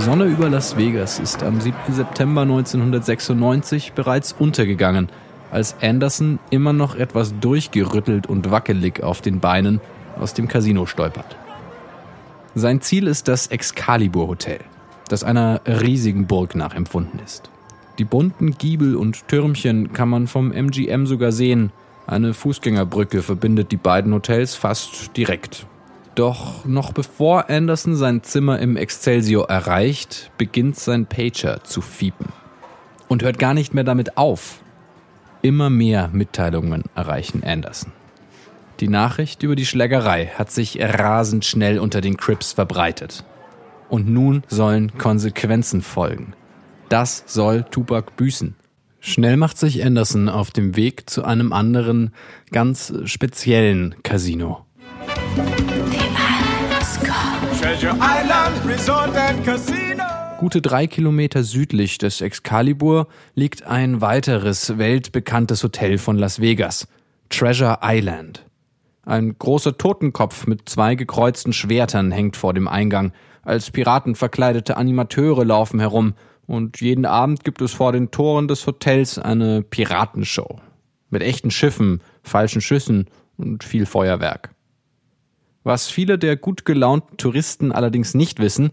Die 0.00 0.06
Sonne 0.06 0.24
über 0.24 0.48
Las 0.48 0.78
Vegas 0.78 1.18
ist 1.18 1.42
am 1.42 1.60
7. 1.60 1.76
September 1.90 2.40
1996 2.40 3.92
bereits 3.92 4.32
untergegangen, 4.32 5.10
als 5.50 5.76
Anderson 5.82 6.38
immer 6.48 6.72
noch 6.72 6.94
etwas 6.94 7.38
durchgerüttelt 7.38 8.26
und 8.26 8.50
wackelig 8.50 9.02
auf 9.02 9.20
den 9.20 9.40
Beinen 9.40 9.78
aus 10.18 10.32
dem 10.32 10.48
Casino 10.48 10.86
stolpert. 10.86 11.36
Sein 12.54 12.80
Ziel 12.80 13.08
ist 13.08 13.28
das 13.28 13.48
Excalibur 13.48 14.28
Hotel. 14.28 14.60
das 15.10 15.22
einer 15.22 15.60
riesigen 15.66 16.26
Burg 16.26 16.54
nachempfunden 16.54 17.20
ist. 17.22 17.50
Die 17.98 18.04
bunten 18.04 18.52
Giebel 18.52 18.96
und 18.96 19.28
Türmchen 19.28 19.92
kann 19.92 20.08
man 20.08 20.28
vom 20.28 20.50
MGM 20.50 21.04
sogar 21.04 21.30
sehen. 21.30 21.72
Eine 22.06 22.32
Fußgängerbrücke 22.32 23.20
verbindet 23.20 23.70
die 23.70 23.76
beiden 23.76 24.14
Hotels 24.14 24.54
fast 24.54 25.14
direkt. 25.14 25.66
Doch 26.20 26.66
noch 26.66 26.92
bevor 26.92 27.48
Anderson 27.48 27.96
sein 27.96 28.22
Zimmer 28.22 28.58
im 28.58 28.76
Excelsior 28.76 29.48
erreicht, 29.48 30.30
beginnt 30.36 30.76
sein 30.76 31.06
Pager 31.06 31.64
zu 31.64 31.80
fiepen. 31.80 32.26
Und 33.08 33.22
hört 33.22 33.38
gar 33.38 33.54
nicht 33.54 33.72
mehr 33.72 33.84
damit 33.84 34.18
auf. 34.18 34.60
Immer 35.40 35.70
mehr 35.70 36.10
Mitteilungen 36.12 36.84
erreichen 36.94 37.42
Anderson. 37.42 37.92
Die 38.80 38.88
Nachricht 38.88 39.42
über 39.42 39.56
die 39.56 39.64
Schlägerei 39.64 40.26
hat 40.26 40.50
sich 40.50 40.78
rasend 40.78 41.46
schnell 41.46 41.78
unter 41.78 42.02
den 42.02 42.18
Crips 42.18 42.52
verbreitet. 42.52 43.24
Und 43.88 44.06
nun 44.06 44.42
sollen 44.46 44.98
Konsequenzen 44.98 45.80
folgen. 45.80 46.34
Das 46.90 47.24
soll 47.28 47.64
Tupac 47.70 48.12
büßen. 48.18 48.56
Schnell 49.00 49.38
macht 49.38 49.56
sich 49.56 49.82
Anderson 49.82 50.28
auf 50.28 50.50
dem 50.50 50.76
Weg 50.76 51.08
zu 51.08 51.24
einem 51.24 51.54
anderen, 51.54 52.12
ganz 52.50 52.92
speziellen 53.06 53.94
Casino. 54.02 54.66
Gute 60.38 60.62
drei 60.62 60.86
Kilometer 60.86 61.42
südlich 61.42 61.98
des 61.98 62.20
Excalibur 62.20 63.08
liegt 63.34 63.66
ein 63.66 64.00
weiteres 64.00 64.78
weltbekanntes 64.78 65.62
Hotel 65.62 65.98
von 65.98 66.16
Las 66.18 66.40
Vegas, 66.40 66.88
Treasure 67.28 67.78
Island. 67.82 68.46
Ein 69.04 69.36
großer 69.38 69.76
Totenkopf 69.76 70.46
mit 70.46 70.68
zwei 70.68 70.94
gekreuzten 70.94 71.52
Schwertern 71.52 72.10
hängt 72.10 72.36
vor 72.36 72.54
dem 72.54 72.68
Eingang. 72.68 73.12
Als 73.42 73.70
Piraten 73.70 74.14
verkleidete 74.14 74.76
Animateure 74.76 75.44
laufen 75.44 75.80
herum 75.80 76.14
und 76.46 76.80
jeden 76.80 77.06
Abend 77.06 77.44
gibt 77.44 77.60
es 77.60 77.72
vor 77.72 77.92
den 77.92 78.10
Toren 78.10 78.48
des 78.48 78.66
Hotels 78.66 79.18
eine 79.18 79.62
Piratenshow. 79.62 80.60
Mit 81.10 81.22
echten 81.22 81.50
Schiffen, 81.50 82.02
falschen 82.22 82.60
Schüssen 82.60 83.06
und 83.36 83.64
viel 83.64 83.86
Feuerwerk. 83.86 84.50
Was 85.62 85.88
viele 85.88 86.18
der 86.18 86.36
gut 86.36 86.64
gelaunten 86.64 87.16
Touristen 87.16 87.72
allerdings 87.72 88.14
nicht 88.14 88.38
wissen, 88.38 88.70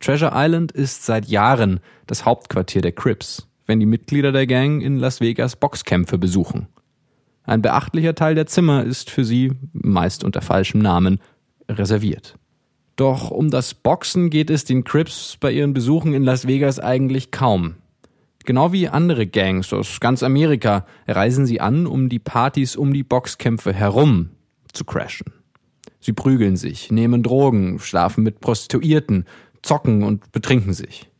Treasure 0.00 0.32
Island 0.34 0.72
ist 0.72 1.06
seit 1.06 1.26
Jahren 1.26 1.80
das 2.06 2.26
Hauptquartier 2.26 2.82
der 2.82 2.92
Crips, 2.92 3.48
wenn 3.66 3.80
die 3.80 3.86
Mitglieder 3.86 4.32
der 4.32 4.46
Gang 4.46 4.82
in 4.82 4.98
Las 4.98 5.20
Vegas 5.20 5.56
Boxkämpfe 5.56 6.18
besuchen. 6.18 6.68
Ein 7.44 7.62
beachtlicher 7.62 8.14
Teil 8.14 8.34
der 8.34 8.46
Zimmer 8.46 8.84
ist 8.84 9.08
für 9.08 9.24
sie, 9.24 9.52
meist 9.72 10.24
unter 10.24 10.42
falschem 10.42 10.80
Namen, 10.80 11.20
reserviert. 11.68 12.36
Doch 12.96 13.30
um 13.30 13.50
das 13.50 13.74
Boxen 13.74 14.30
geht 14.30 14.50
es 14.50 14.64
den 14.64 14.84
Crips 14.84 15.36
bei 15.38 15.52
ihren 15.52 15.72
Besuchen 15.72 16.12
in 16.12 16.24
Las 16.24 16.46
Vegas 16.46 16.78
eigentlich 16.78 17.30
kaum. 17.30 17.76
Genau 18.44 18.72
wie 18.72 18.88
andere 18.88 19.26
Gangs 19.26 19.72
aus 19.72 20.00
ganz 20.00 20.22
Amerika 20.22 20.86
reisen 21.06 21.46
sie 21.46 21.60
an, 21.60 21.86
um 21.86 22.08
die 22.08 22.18
Partys 22.18 22.76
um 22.76 22.92
die 22.92 23.02
Boxkämpfe 23.02 23.72
herum 23.72 24.30
zu 24.72 24.84
crashen. 24.84 25.35
Sie 26.00 26.12
prügeln 26.12 26.56
sich, 26.56 26.90
nehmen 26.90 27.22
Drogen, 27.22 27.78
schlafen 27.78 28.22
mit 28.22 28.40
Prostituierten, 28.40 29.24
zocken 29.62 30.02
und 30.02 30.32
betrinken 30.32 30.72
sich. 30.72 31.10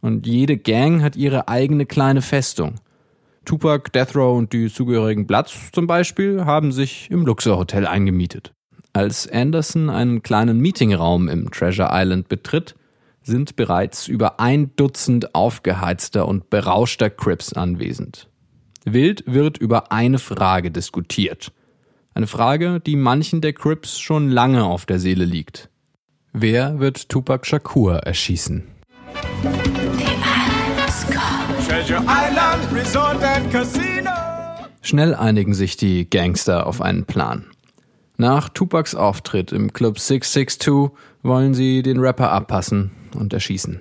Und 0.00 0.26
jede 0.26 0.56
Gang 0.56 1.02
hat 1.02 1.16
ihre 1.16 1.48
eigene 1.48 1.86
kleine 1.86 2.22
Festung. 2.22 2.76
Tupac, 3.44 3.90
Death 3.92 4.14
Row 4.14 4.36
und 4.36 4.52
die 4.52 4.72
zugehörigen 4.72 5.26
Bloods 5.26 5.70
zum 5.72 5.86
Beispiel 5.86 6.44
haben 6.44 6.70
sich 6.70 7.10
im 7.10 7.24
Luxor 7.24 7.56
Hotel 7.56 7.86
eingemietet. 7.86 8.52
Als 8.92 9.28
Anderson 9.30 9.90
einen 9.90 10.22
kleinen 10.22 10.60
Meetingraum 10.60 11.28
im 11.28 11.50
Treasure 11.50 11.90
Island 11.92 12.28
betritt, 12.28 12.74
sind 13.22 13.56
bereits 13.56 14.08
über 14.08 14.40
ein 14.40 14.74
Dutzend 14.76 15.34
aufgeheizter 15.34 16.26
und 16.26 16.50
berauschter 16.50 17.10
Crips 17.10 17.52
anwesend. 17.52 18.28
Wild 18.84 19.24
wird 19.26 19.58
über 19.58 19.92
eine 19.92 20.18
Frage 20.18 20.70
diskutiert. 20.70 21.52
Eine 22.18 22.26
Frage, 22.26 22.80
die 22.80 22.96
manchen 22.96 23.40
der 23.42 23.52
Crips 23.52 24.00
schon 24.00 24.28
lange 24.28 24.64
auf 24.64 24.86
der 24.86 24.98
Seele 24.98 25.24
liegt. 25.24 25.70
Wer 26.32 26.80
wird 26.80 27.08
Tupac 27.08 27.46
Shakur 27.46 27.98
erschießen? 27.98 28.66
Schnell 34.82 35.14
einigen 35.14 35.54
sich 35.54 35.76
die 35.76 36.10
Gangster 36.10 36.66
auf 36.66 36.82
einen 36.82 37.04
Plan. 37.04 37.44
Nach 38.16 38.48
Tupacs 38.48 38.96
Auftritt 38.96 39.52
im 39.52 39.72
Club 39.72 40.00
662 40.00 40.98
wollen 41.22 41.54
sie 41.54 41.84
den 41.84 42.00
Rapper 42.00 42.32
abpassen 42.32 42.90
und 43.14 43.32
erschießen. 43.32 43.80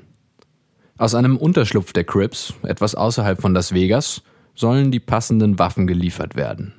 Aus 0.99 1.15
einem 1.15 1.37
Unterschlupf 1.37 1.91
der 1.91 2.03
Crips, 2.03 2.53
etwas 2.61 2.93
außerhalb 2.93 3.41
von 3.41 3.55
Las 3.55 3.73
Vegas, 3.73 4.21
sollen 4.53 4.91
die 4.91 4.99
passenden 4.99 5.57
Waffen 5.57 5.87
geliefert 5.87 6.35
werden. 6.35 6.75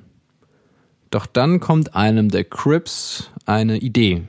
Doch 1.09 1.25
dann 1.25 1.59
kommt 1.59 1.95
einem 1.95 2.29
der 2.29 2.43
Crips 2.43 3.31
eine 3.45 3.77
Idee. 3.77 4.27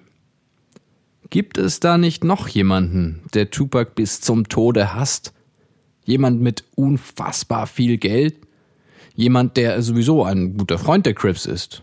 Gibt 1.29 1.59
es 1.59 1.79
da 1.79 1.99
nicht 1.99 2.25
noch 2.25 2.49
jemanden, 2.49 3.23
der 3.35 3.51
Tupac 3.51 3.93
bis 3.95 4.21
zum 4.21 4.49
Tode 4.49 4.95
hasst? 4.95 5.33
Jemand 6.05 6.41
mit 6.41 6.65
unfassbar 6.75 7.67
viel 7.67 7.99
Geld? 7.99 8.37
Jemand, 9.15 9.57
der 9.57 9.81
sowieso 9.83 10.25
ein 10.25 10.57
guter 10.57 10.79
Freund 10.79 11.07
der 11.07 11.15
Crips 11.15 11.47
ist? 11.47 11.83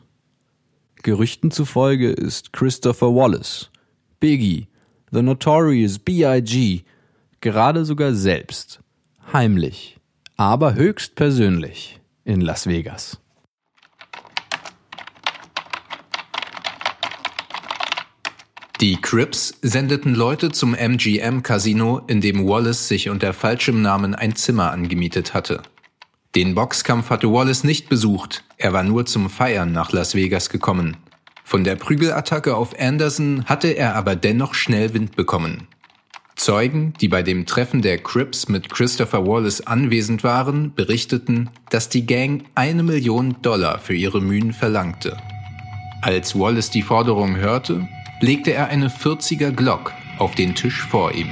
Gerüchten 1.03 1.51
zufolge 1.51 2.09
ist 2.09 2.51
Christopher 2.51 3.13
Wallace, 3.15 3.69
Biggie, 4.19 4.67
The 5.11 5.21
Notorious 5.21 5.99
B.I.G., 5.99 6.81
gerade 7.39 7.85
sogar 7.85 8.13
selbst, 8.13 8.81
heimlich, 9.31 9.97
aber 10.35 10.73
höchst 10.73 11.15
persönlich 11.15 12.01
in 12.25 12.41
Las 12.41 12.67
Vegas. 12.67 13.21
Die 18.79 18.97
Crips 18.97 19.57
sendeten 19.63 20.13
Leute 20.13 20.51
zum 20.51 20.75
MGM 20.75 21.41
Casino, 21.41 22.03
in 22.05 22.21
dem 22.21 22.47
Wallace 22.47 22.87
sich 22.87 23.09
unter 23.09 23.33
falschem 23.33 23.81
Namen 23.81 24.13
ein 24.13 24.35
Zimmer 24.35 24.71
angemietet 24.71 25.33
hatte. 25.33 25.63
Den 26.35 26.53
Boxkampf 26.53 27.09
hatte 27.09 27.33
Wallace 27.33 27.63
nicht 27.63 27.89
besucht, 27.89 28.43
er 28.57 28.73
war 28.73 28.83
nur 28.83 29.07
zum 29.07 29.31
Feiern 29.31 29.71
nach 29.71 29.93
Las 29.93 30.13
Vegas 30.13 30.51
gekommen. 30.51 30.97
Von 31.43 31.63
der 31.63 31.75
Prügelattacke 31.75 32.55
auf 32.55 32.79
Anderson 32.79 33.45
hatte 33.45 33.69
er 33.69 33.95
aber 33.95 34.15
dennoch 34.15 34.53
schnell 34.53 34.93
Wind 34.93 35.15
bekommen. 35.15 35.67
Zeugen, 36.35 36.93
die 37.01 37.07
bei 37.07 37.23
dem 37.23 37.47
Treffen 37.47 37.81
der 37.81 37.97
Crips 37.97 38.47
mit 38.47 38.69
Christopher 38.69 39.25
Wallace 39.25 39.65
anwesend 39.65 40.23
waren, 40.23 40.75
berichteten, 40.75 41.49
dass 41.71 41.89
die 41.89 42.05
Gang 42.05 42.43
eine 42.53 42.83
Million 42.83 43.37
Dollar 43.41 43.79
für 43.79 43.95
ihre 43.95 44.21
Mühen 44.21 44.53
verlangte. 44.53 45.17
Als 46.03 46.37
Wallace 46.37 46.69
die 46.69 46.83
Forderung 46.83 47.37
hörte, 47.37 47.87
legte 48.19 48.53
er 48.53 48.67
eine 48.67 48.89
40er 48.89 49.51
Glock 49.51 49.93
auf 50.17 50.35
den 50.35 50.55
Tisch 50.55 50.81
vor 50.81 51.13
ihm. 51.13 51.29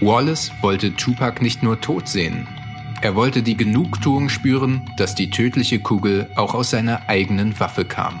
Wallace 0.00 0.52
wollte 0.60 0.94
Tupac 0.94 1.42
nicht 1.42 1.62
nur 1.62 1.80
tot 1.80 2.08
sehen, 2.08 2.46
er 3.02 3.14
wollte 3.14 3.42
die 3.42 3.56
Genugtuung 3.56 4.30
spüren, 4.30 4.82
dass 4.96 5.14
die 5.14 5.28
tödliche 5.28 5.78
Kugel 5.78 6.28
auch 6.34 6.54
aus 6.54 6.70
seiner 6.70 7.08
eigenen 7.08 7.58
Waffe 7.60 7.84
kam. 7.84 8.20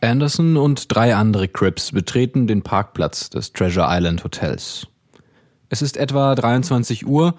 Anderson 0.00 0.56
und 0.56 0.94
drei 0.94 1.14
andere 1.14 1.46
Crips 1.46 1.92
betreten 1.92 2.46
den 2.46 2.62
Parkplatz 2.62 3.30
des 3.30 3.52
Treasure 3.52 3.86
Island 3.88 4.24
Hotels. 4.24 4.88
Es 5.68 5.82
ist 5.82 5.96
etwa 5.96 6.34
23 6.34 7.06
Uhr 7.06 7.36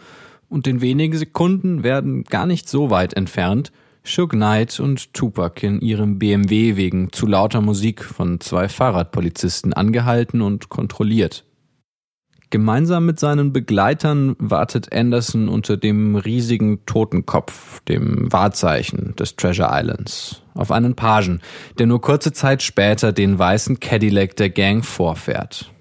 und 0.48 0.66
in 0.68 0.80
wenigen 0.80 1.18
Sekunden 1.18 1.84
werden 1.84 2.24
gar 2.24 2.46
nicht 2.46 2.70
so 2.70 2.90
weit 2.90 3.14
entfernt 3.14 3.72
Suge 4.04 4.36
Knight 4.36 4.80
und 4.80 5.14
Tupac 5.14 5.66
in 5.66 5.80
ihrem 5.80 6.18
BMW 6.18 6.76
wegen 6.76 7.12
zu 7.12 7.28
lauter 7.28 7.62
Musik 7.62 8.04
von 8.04 8.40
zwei 8.40 8.68
Fahrradpolizisten 8.68 9.74
angehalten 9.74 10.42
und 10.42 10.70
kontrolliert. 10.70 11.46
Gemeinsam 12.52 13.06
mit 13.06 13.18
seinen 13.18 13.54
Begleitern 13.54 14.36
wartet 14.38 14.92
Anderson 14.92 15.48
unter 15.48 15.78
dem 15.78 16.18
riesigen 16.18 16.86
Totenkopf, 16.86 17.80
dem 17.82 18.30
Wahrzeichen 18.34 19.16
des 19.16 19.38
Treasure 19.38 19.70
Islands, 19.72 20.42
auf 20.54 20.70
einen 20.70 20.96
Pagen, 20.96 21.40
der 21.80 21.88
nur 21.88 22.02
kurze 22.02 22.34
Zeit 22.34 22.62
später 22.62 23.14
den 23.14 23.40
weißen 23.40 23.80
Cadillac 23.80 24.36
der 24.36 24.50
Gang 24.50 24.84
vorfährt. 24.84 25.72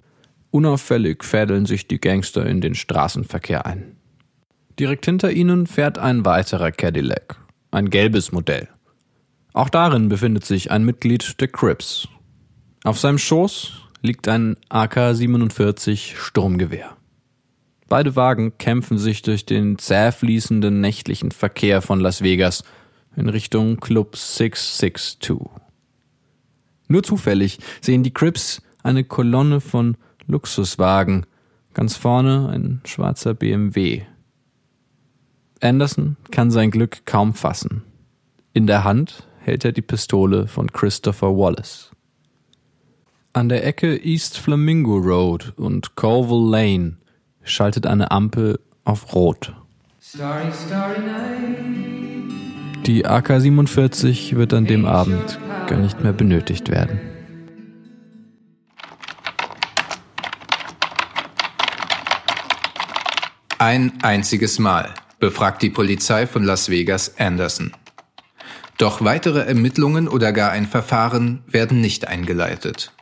Unauffällig 0.53 1.25
fädeln 1.25 1.67
sich 1.67 1.89
die 1.89 2.01
Gangster 2.01 2.47
in 2.47 2.61
den 2.61 2.77
Straßenverkehr 2.77 3.67
ein. 3.67 3.97
Direkt 4.79 5.07
hinter 5.07 5.33
ihnen 5.33 5.67
fährt 5.67 5.99
ein 5.99 6.25
weiterer 6.25 6.71
Cadillac, 6.71 7.37
ein 7.71 7.91
gelbes 7.91 8.33
Modell. 8.33 8.69
Auch 9.53 9.69
darin 9.69 10.09
befindet 10.09 10.45
sich 10.45 10.71
ein 10.71 10.85
Mitglied 10.85 11.41
der 11.41 11.49
Crips. 11.49 12.09
Auf 12.85 12.99
seinem 12.99 13.19
Schoß 13.19 13.73
liegt 14.03 14.29
ein 14.29 14.57
AK-47 14.69 16.17
Sturmgewehr. 16.17 16.97
Beide 17.89 18.15
Wagen 18.15 18.57
kämpfen 18.57 18.99
sich 18.99 19.23
durch 19.23 19.45
den 19.45 19.77
zäh 19.77 20.13
fließenden 20.13 20.81
nächtlichen 20.81 21.33
Verkehr 21.33 21.83
von 21.83 21.99
Las 21.99 22.23
Vegas 22.23 22.63
in 23.17 23.29
Richtung 23.29 23.79
Club 23.81 24.17
662. 24.17 25.37
Nur 26.87 27.03
zufällig 27.03 27.59
sehen 27.81 28.03
die 28.03 28.15
Crips 28.15 28.63
eine 28.83 29.05
Kolonne 29.05 29.61
von 29.61 29.97
Luxuswagen, 30.27 31.27
ganz 31.75 31.97
vorne 31.97 32.49
ein 32.49 32.81
schwarzer 32.85 33.35
BMW. 33.35 34.03
Anderson 35.61 36.17
kann 36.31 36.51
sein 36.51 36.71
Glück 36.71 37.05
kaum 37.07 37.35
fassen. 37.35 37.83
In 38.53 38.67
der 38.67 38.85
Hand 38.85 39.29
hält 39.41 39.65
er 39.65 39.73
die 39.73 39.83
Pistole 39.83 40.47
von 40.47 40.73
Christopher 40.73 41.37
Wallace. 41.37 41.91
An 43.33 43.49
der 43.49 43.67
Ecke 43.67 43.97
East 43.97 44.39
Flamingo 44.39 44.97
Road 44.97 45.53
und 45.57 45.95
Colville 45.95 46.51
Lane 46.51 46.97
schaltet 47.43 47.87
eine 47.87 48.11
Ampel 48.11 48.59
auf 48.85 49.15
Rot. 49.15 49.55
Starry, 50.01 50.51
starry 50.67 51.01
die 52.87 53.07
AK-47 53.07 54.37
wird 54.37 54.55
an 54.55 54.65
dem 54.65 54.87
Abend 54.87 55.39
gar 55.67 55.79
nicht 55.79 56.03
mehr 56.03 56.15
benötigt 56.15 56.71
werden. 56.71 56.99
Ein 63.59 63.93
einziges 64.03 64.59
Mal 64.59 64.95
befragt 65.21 65.63
die 65.63 65.71
Polizei 65.71 66.27
von 66.27 66.43
Las 66.43 66.71
Vegas 66.71 67.19
Anderson. 67.19 67.73
Doch 68.79 69.05
weitere 69.05 69.41
Ermittlungen 69.41 70.09
oder 70.09 70.33
gar 70.33 70.51
ein 70.51 70.67
Verfahren 70.67 71.43
werden 71.47 71.83
nicht 71.83 72.09
eingeleitet. 72.09 72.93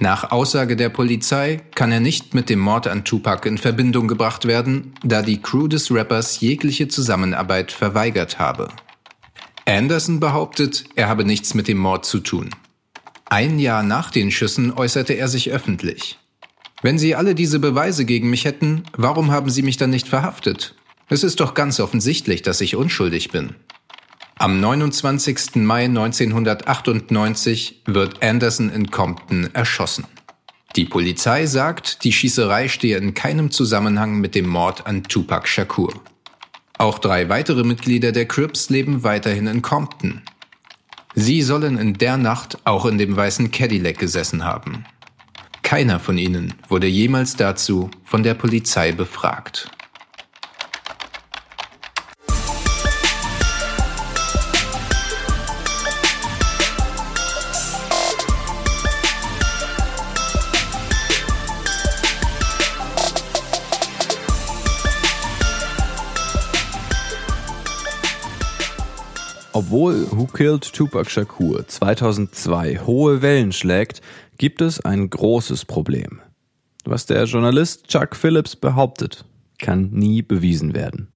Nach 0.00 0.32
Aussage 0.32 0.74
der 0.74 0.88
Polizei 0.88 1.60
kann 1.76 1.92
er 1.92 2.00
nicht 2.00 2.34
mit 2.34 2.50
dem 2.50 2.58
Mord 2.58 2.88
an 2.88 3.04
Tupac 3.04 3.48
in 3.48 3.58
Verbindung 3.58 4.08
gebracht 4.08 4.44
werden, 4.44 4.94
da 5.04 5.22
die 5.22 5.40
Crew 5.40 5.68
des 5.68 5.92
Rappers 5.92 6.40
jegliche 6.40 6.88
Zusammenarbeit 6.88 7.70
verweigert 7.70 8.40
habe. 8.40 8.68
Anderson 9.66 10.18
behauptet, 10.18 10.84
er 10.96 11.08
habe 11.08 11.24
nichts 11.24 11.54
mit 11.54 11.68
dem 11.68 11.78
Mord 11.78 12.04
zu 12.04 12.18
tun. 12.18 12.50
Ein 13.26 13.60
Jahr 13.60 13.84
nach 13.84 14.10
den 14.10 14.32
Schüssen 14.32 14.72
äußerte 14.72 15.12
er 15.12 15.28
sich 15.28 15.52
öffentlich. 15.52 16.18
Wenn 16.82 16.98
Sie 16.98 17.14
alle 17.14 17.36
diese 17.36 17.60
Beweise 17.60 18.04
gegen 18.04 18.28
mich 18.28 18.44
hätten, 18.44 18.82
warum 18.96 19.30
haben 19.30 19.48
Sie 19.48 19.62
mich 19.62 19.76
dann 19.76 19.90
nicht 19.90 20.08
verhaftet? 20.08 20.74
Es 21.14 21.22
ist 21.22 21.38
doch 21.38 21.54
ganz 21.54 21.78
offensichtlich, 21.78 22.42
dass 22.42 22.60
ich 22.60 22.74
unschuldig 22.74 23.30
bin. 23.30 23.54
Am 24.34 24.58
29. 24.58 25.54
Mai 25.62 25.84
1998 25.84 27.82
wird 27.86 28.20
Anderson 28.20 28.68
in 28.68 28.90
Compton 28.90 29.48
erschossen. 29.52 30.06
Die 30.74 30.86
Polizei 30.86 31.46
sagt, 31.46 32.02
die 32.02 32.10
Schießerei 32.10 32.66
stehe 32.66 32.96
in 32.96 33.14
keinem 33.14 33.52
Zusammenhang 33.52 34.20
mit 34.20 34.34
dem 34.34 34.48
Mord 34.48 34.88
an 34.88 35.04
Tupac 35.04 35.46
Shakur. 35.46 35.94
Auch 36.78 36.98
drei 36.98 37.28
weitere 37.28 37.62
Mitglieder 37.62 38.10
der 38.10 38.26
Crips 38.26 38.68
leben 38.68 39.04
weiterhin 39.04 39.46
in 39.46 39.62
Compton. 39.62 40.22
Sie 41.14 41.42
sollen 41.42 41.78
in 41.78 41.94
der 41.94 42.16
Nacht 42.16 42.58
auch 42.64 42.86
in 42.86 42.98
dem 42.98 43.14
weißen 43.14 43.52
Cadillac 43.52 43.98
gesessen 43.98 44.42
haben. 44.42 44.84
Keiner 45.62 46.00
von 46.00 46.18
ihnen 46.18 46.54
wurde 46.68 46.88
jemals 46.88 47.36
dazu 47.36 47.88
von 48.02 48.24
der 48.24 48.34
Polizei 48.34 48.90
befragt. 48.90 49.70
Obwohl 69.56 70.08
Who 70.10 70.26
Killed 70.26 70.72
Tupac 70.72 71.08
Shakur 71.08 71.68
2002 71.68 72.80
hohe 72.84 73.22
Wellen 73.22 73.52
schlägt, 73.52 74.02
gibt 74.36 74.60
es 74.60 74.80
ein 74.80 75.08
großes 75.08 75.64
Problem. 75.64 76.20
Was 76.84 77.06
der 77.06 77.22
Journalist 77.26 77.86
Chuck 77.86 78.16
Phillips 78.16 78.56
behauptet, 78.56 79.24
kann 79.60 79.90
nie 79.92 80.22
bewiesen 80.22 80.74
werden. 80.74 81.06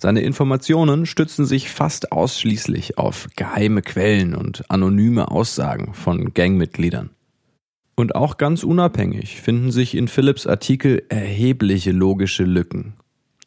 Seine 0.00 0.22
Informationen 0.22 1.06
stützen 1.06 1.46
sich 1.46 1.70
fast 1.70 2.10
ausschließlich 2.10 2.98
auf 2.98 3.28
geheime 3.36 3.82
Quellen 3.82 4.34
und 4.34 4.68
anonyme 4.68 5.30
Aussagen 5.30 5.94
von 5.94 6.34
Gangmitgliedern. 6.34 7.10
Und 7.94 8.16
auch 8.16 8.36
ganz 8.36 8.64
unabhängig 8.64 9.40
finden 9.40 9.70
sich 9.70 9.94
in 9.94 10.08
Phillips 10.08 10.44
Artikel 10.48 11.04
erhebliche 11.08 11.92
logische 11.92 12.42
Lücken 12.42 12.94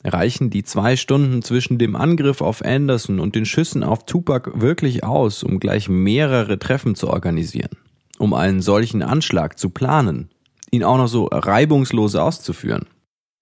Reichen 0.04 0.50
die 0.50 0.63
zwei 0.63 0.96
Stunden 0.96 1.42
zwischen 1.42 1.78
dem 1.78 1.96
Angriff 1.96 2.42
auf 2.42 2.63
Anderson 2.63 3.20
und 3.20 3.36
den 3.36 3.46
Schüssen 3.46 3.84
auf 3.84 4.06
Tupac 4.06 4.52
wirklich 4.56 5.04
aus, 5.04 5.44
um 5.44 5.60
gleich 5.60 5.88
mehrere 5.88 6.60
Treffen 6.60 6.96
zu 6.96 7.10
organisieren? 7.10 7.78
Um 8.20 8.34
einen 8.34 8.62
solchen 8.62 9.02
Anschlag 9.02 9.58
zu 9.58 9.70
planen? 9.70 10.30
Ihn 10.72 10.84
auch 10.84 10.98
noch 10.98 11.08
so 11.08 11.26
reibungslos 11.26 12.16
auszuführen? 12.16 12.86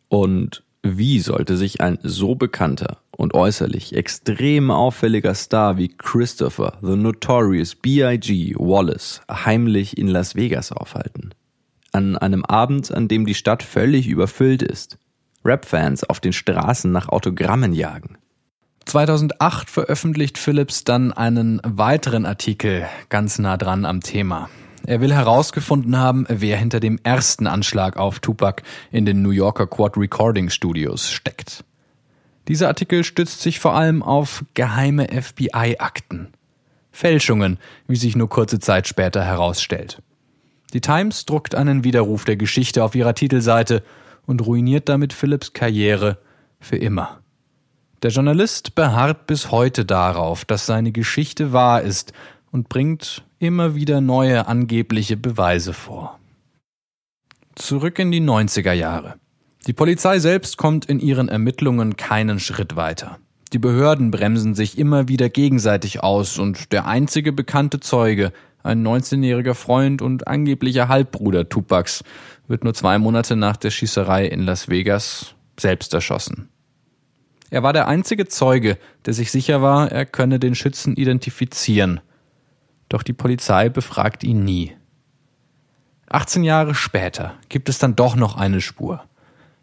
Und 0.08 0.64
wie 0.84 1.20
sollte 1.20 1.58
sich 1.58 1.82
ein 1.82 2.00
so 2.04 2.36
bekannter 2.36 2.98
und 3.12 3.34
äußerlich 3.34 3.96
extrem 3.96 4.72
auffälliger 4.72 5.36
Star 5.36 5.78
wie 5.78 5.90
Christopher 5.90 6.78
The 6.82 6.96
Notorious 6.96 7.76
B.I.G. 7.76 8.56
Wallace 8.58 9.22
heimlich 9.30 9.98
in 9.98 10.08
Las 10.08 10.36
Vegas 10.36 10.72
aufhalten? 10.72 11.34
An 11.92 12.18
einem 12.18 12.46
Abend, 12.46 12.92
an 12.92 13.08
dem 13.08 13.26
die 13.26 13.36
Stadt 13.36 13.64
völlig 13.64 14.08
überfüllt 14.08 14.64
ist, 14.64 14.98
Rap-Fans 15.44 16.04
auf 16.04 16.20
den 16.20 16.34
Straßen 16.34 16.92
nach 16.92 17.10
Autogrammen 17.10 17.74
jagen. 17.74 18.18
2008 18.86 19.70
veröffentlicht 19.70 20.38
Phillips 20.38 20.84
dann 20.84 21.14
einen 21.14 21.62
weiteren 21.64 22.26
Artikel 22.26 22.88
ganz 23.10 23.40
nah 23.40 23.58
dran 23.58 23.86
am 23.86 24.02
Thema. 24.02 24.50
Er 24.86 25.00
will 25.00 25.14
herausgefunden 25.14 25.98
haben, 25.98 26.26
wer 26.28 26.58
hinter 26.58 26.80
dem 26.80 27.00
ersten 27.04 27.46
Anschlag 27.46 27.98
auf 27.98 28.20
Tupac 28.20 28.64
in 28.92 29.06
den 29.06 29.22
New 29.22 29.30
Yorker 29.30 29.68
Quad 29.68 29.96
Recording 29.98 30.50
Studios 30.50 31.12
steckt. 31.12 31.64
Dieser 32.48 32.68
Artikel 32.68 33.04
stützt 33.04 33.42
sich 33.42 33.60
vor 33.60 33.76
allem 33.76 34.02
auf 34.02 34.44
geheime 34.56 35.08
FBI-Akten. 35.10 36.30
Fälschungen, 36.92 37.60
wie 37.88 37.96
sich 37.96 38.16
nur 38.16 38.30
kurze 38.30 38.60
Zeit 38.60 38.88
später 38.88 39.24
herausstellt. 39.24 40.02
Die 40.74 40.82
Times 40.82 41.26
druckt 41.26 41.54
einen 41.54 41.84
Widerruf 41.84 42.26
der 42.26 42.36
Geschichte 42.38 42.84
auf 42.84 42.96
ihrer 42.96 43.14
Titelseite 43.14 43.84
und 44.32 44.46
ruiniert 44.46 44.90
damit 44.90 45.14
Philipps 45.14 45.54
Karriere 45.54 46.18
für 46.60 46.78
immer. 46.78 47.20
Der 48.02 48.10
Journalist 48.10 48.74
beharrt 48.74 49.28
bis 49.28 49.52
heute 49.52 49.86
darauf, 49.86 50.44
dass 50.46 50.66
seine 50.66 50.92
Geschichte 50.92 51.54
wahr 51.54 51.84
ist 51.84 52.14
und 52.52 52.68
bringt 52.68 53.24
immer 53.38 53.76
wieder 53.76 54.02
neue 54.02 54.48
angebliche 54.48 55.18
Beweise 55.18 55.74
vor. 55.74 56.20
Zurück 57.56 58.00
in 58.00 58.12
die 58.12 58.22
90er 58.22 58.74
Jahre. 58.74 59.16
Die 59.68 59.74
Polizei 59.74 60.18
selbst 60.18 60.58
kommt 60.58 60.86
in 60.86 61.00
ihren 61.00 61.30
Ermittlungen 61.30 61.96
keinen 61.96 62.40
Schritt 62.40 62.76
weiter. 62.76 63.20
Die 63.54 63.60
Behörden 63.60 64.10
bremsen 64.10 64.56
sich 64.56 64.78
immer 64.78 65.08
wieder 65.08 65.30
gegenseitig 65.30 66.02
aus 66.02 66.40
und 66.40 66.72
der 66.72 66.88
einzige 66.88 67.34
bekannte 67.34 67.82
Zeuge, 67.82 68.32
ein 68.64 68.86
19-jähriger 68.86 69.54
Freund 69.54 70.02
und 70.02 70.28
angeblicher 70.28 70.88
Halbbruder 70.88 71.50
Tupacs, 71.50 72.04
wird 72.52 72.64
nur 72.64 72.74
zwei 72.74 73.00
Monate 73.00 73.36
nach 73.36 73.58
der 73.58 73.72
Schießerei 73.72 74.26
in 74.26 74.42
Las 74.42 74.70
Vegas 74.70 75.36
selbst 75.60 75.94
erschossen. 75.94 76.50
Er 77.50 77.64
war 77.64 77.74
der 77.74 77.88
einzige 77.88 78.28
Zeuge, 78.28 78.78
der 79.06 79.14
sich 79.14 79.32
sicher 79.32 79.62
war, 79.62 79.92
er 79.92 80.06
könne 80.06 80.40
den 80.40 80.54
Schützen 80.54 80.96
identifizieren. 80.96 82.02
Doch 82.90 83.04
die 83.04 83.14
Polizei 83.14 83.70
befragt 83.70 84.24
ihn 84.24 84.44
nie. 84.44 84.76
18 86.10 86.44
Jahre 86.44 86.76
später 86.76 87.36
gibt 87.50 87.70
es 87.70 87.80
dann 87.80 87.96
doch 87.96 88.16
noch 88.16 88.36
eine 88.36 88.62
Spur. 88.62 89.04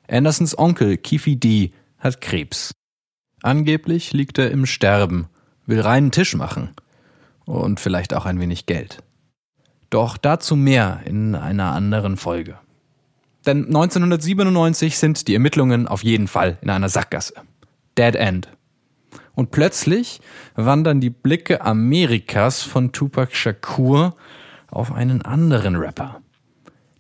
Andersons 0.09 0.57
Onkel, 0.59 0.97
Kifi 0.97 1.37
D., 1.37 1.73
hat 1.99 2.21
Krebs. 2.21 2.73
Angeblich 3.43 4.13
liegt 4.13 4.39
er 4.39 4.51
im 4.51 4.67
Sterben, 4.67 5.29
will 5.67 5.81
reinen 5.81 6.11
Tisch 6.11 6.35
machen. 6.35 6.71
Und 7.45 7.81
vielleicht 7.81 8.15
auch 8.15 8.25
ein 8.25 8.41
wenig 8.41 8.67
Geld. 8.67 9.03
Doch 9.91 10.17
dazu 10.17 10.57
mehr 10.57 11.01
in 11.05 11.35
einer 11.35 11.73
anderen 11.73 12.17
Folge. 12.17 12.59
Denn 13.49 13.65
1997 13.65 14.99
sind 14.99 15.27
die 15.27 15.33
Ermittlungen 15.33 15.89
auf 15.89 16.05
jeden 16.05 16.29
Fall 16.29 16.59
in 16.61 16.69
einer 16.69 16.91
Sackgasse. 16.91 17.33
Dead 17.97 18.15
End. 18.15 18.51
Und 19.35 19.53
plötzlich 19.53 20.21
wandern 20.55 21.01
die 21.01 21.09
Blicke 21.09 21.63
Amerikas 21.63 22.63
von 22.63 22.93
Tupac 22.93 23.35
Shakur 23.35 24.17
auf 24.71 24.93
einen 24.93 25.23
anderen 25.23 25.77
Rapper. 25.77 26.21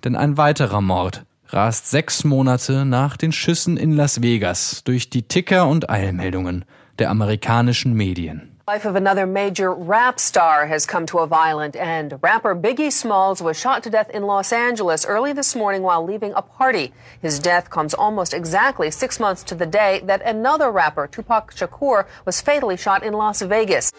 Denn 0.05 0.17
ein 0.17 0.39
weiterer 0.39 0.81
Mord 0.81 1.27
rast 1.49 1.91
sechs 1.91 2.25
Monate 2.25 2.87
nach 2.87 3.19
den 3.19 3.33
Schüssen 3.33 3.77
in 3.77 3.93
Las 3.93 4.23
Vegas 4.23 4.83
durch 4.85 5.11
die 5.11 5.25
Ticker 5.25 5.69
und 5.69 5.91
Eilmeldungen 5.91 6.65
der 6.99 7.11
amerikanischen 7.11 7.93
Medien. 7.93 8.58
Life 8.69 8.85
of 8.85 8.97
another 8.97 9.27
major 9.27 9.73
rap 9.73 10.21
star 10.21 10.67
has 10.67 10.85
come 10.85 11.07
to 11.07 11.21
a 11.21 11.27
violent 11.27 11.75
end. 11.75 12.19
Rapper 12.21 12.55
Biggie 12.55 12.93
Smalls 12.93 13.41
was 13.41 13.59
shot 13.59 13.83
to 13.85 13.89
death 13.89 14.11
in 14.11 14.25
Los 14.25 14.53
Angeles 14.53 15.07
early 15.07 15.33
this 15.33 15.57
morning 15.57 15.81
while 15.81 16.05
leaving 16.05 16.35
a 16.37 16.43
party. 16.43 16.93
His 17.23 17.39
death 17.39 17.71
comes 17.71 17.95
almost 17.95 18.35
exactly 18.35 18.91
six 18.91 19.19
months 19.19 19.43
to 19.45 19.55
the 19.55 19.65
day 19.65 20.03
that 20.05 20.21
another 20.21 20.71
rapper, 20.71 21.07
Tupac 21.07 21.55
Shakur, 21.55 22.05
was 22.27 22.43
fatally 22.43 22.77
shot 22.77 23.03
in 23.03 23.15
Las 23.15 23.41
Vegas. 23.41 23.91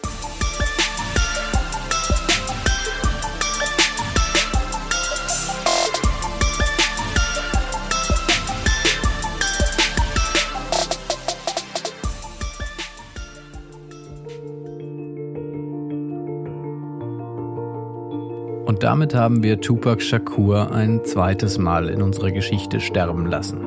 Damit 18.80 19.14
haben 19.14 19.42
wir 19.42 19.60
Tupac 19.60 20.00
Shakur 20.02 20.72
ein 20.72 21.04
zweites 21.04 21.58
Mal 21.58 21.90
in 21.90 22.00
unserer 22.00 22.30
Geschichte 22.30 22.80
sterben 22.80 23.26
lassen. 23.26 23.58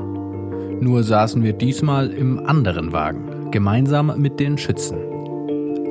Nur 0.80 1.04
saßen 1.04 1.44
wir 1.44 1.54
diesmal 1.54 2.10
im 2.10 2.44
anderen 2.48 2.94
Wagen, 2.94 3.52
gemeinsam 3.52 4.20
mit 4.20 4.40
den 4.40 4.58
Schützen. 4.58 4.98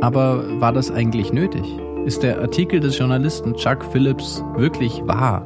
Aber 0.00 0.61
war 0.61 0.72
das 0.72 0.90
eigentlich 0.90 1.32
nötig? 1.32 1.62
Ist 2.04 2.24
der 2.24 2.40
Artikel 2.40 2.80
des 2.80 2.98
Journalisten 2.98 3.54
Chuck 3.54 3.85
Phillips 3.92 4.42
wirklich 4.56 5.00
wahr? 5.06 5.44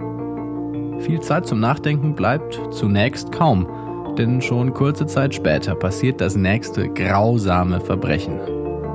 Viel 1.01 1.21
Zeit 1.21 1.47
zum 1.47 1.61
Nachdenken 1.61 2.15
bleibt 2.15 2.59
zunächst 2.71 3.31
kaum, 3.31 3.69
denn 4.17 4.41
schon 4.41 4.73
kurze 4.73 5.05
Zeit 5.05 5.35
später 5.35 5.75
passiert 5.75 6.23
das 6.23 6.35
nächste 6.35 6.89
grausame 6.89 7.81
Verbrechen. 7.81 8.41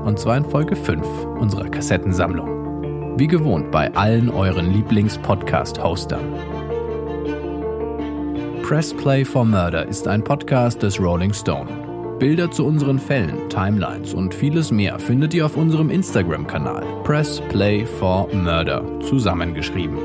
Und 0.06 0.18
zwar 0.18 0.38
in 0.38 0.46
Folge 0.46 0.76
5 0.76 1.06
unserer 1.40 1.70
Kassettensammlung. 1.70 2.51
Wie 3.18 3.28
gewohnt 3.28 3.72
bei 3.72 3.94
allen 3.94 4.30
euren 4.30 4.72
Lieblings-Podcast-Hostern. 4.72 6.24
Press 8.64 8.94
Play 8.94 9.26
for 9.26 9.44
Murder 9.44 9.86
ist 9.86 10.08
ein 10.08 10.24
Podcast 10.24 10.82
des 10.82 10.98
Rolling 11.00 11.34
Stone. 11.34 12.18
Bilder 12.20 12.50
zu 12.50 12.66
unseren 12.66 13.00
Fällen, 13.00 13.50
Timelines 13.50 14.14
und 14.14 14.34
vieles 14.34 14.72
mehr 14.72 14.98
findet 14.98 15.34
ihr 15.34 15.46
auf 15.46 15.58
unserem 15.58 15.90
Instagram-Kanal 15.90 16.86
Press 17.04 17.42
Play 17.50 17.86
for 17.86 18.34
Murder 18.34 18.82
zusammengeschrieben. 19.02 19.98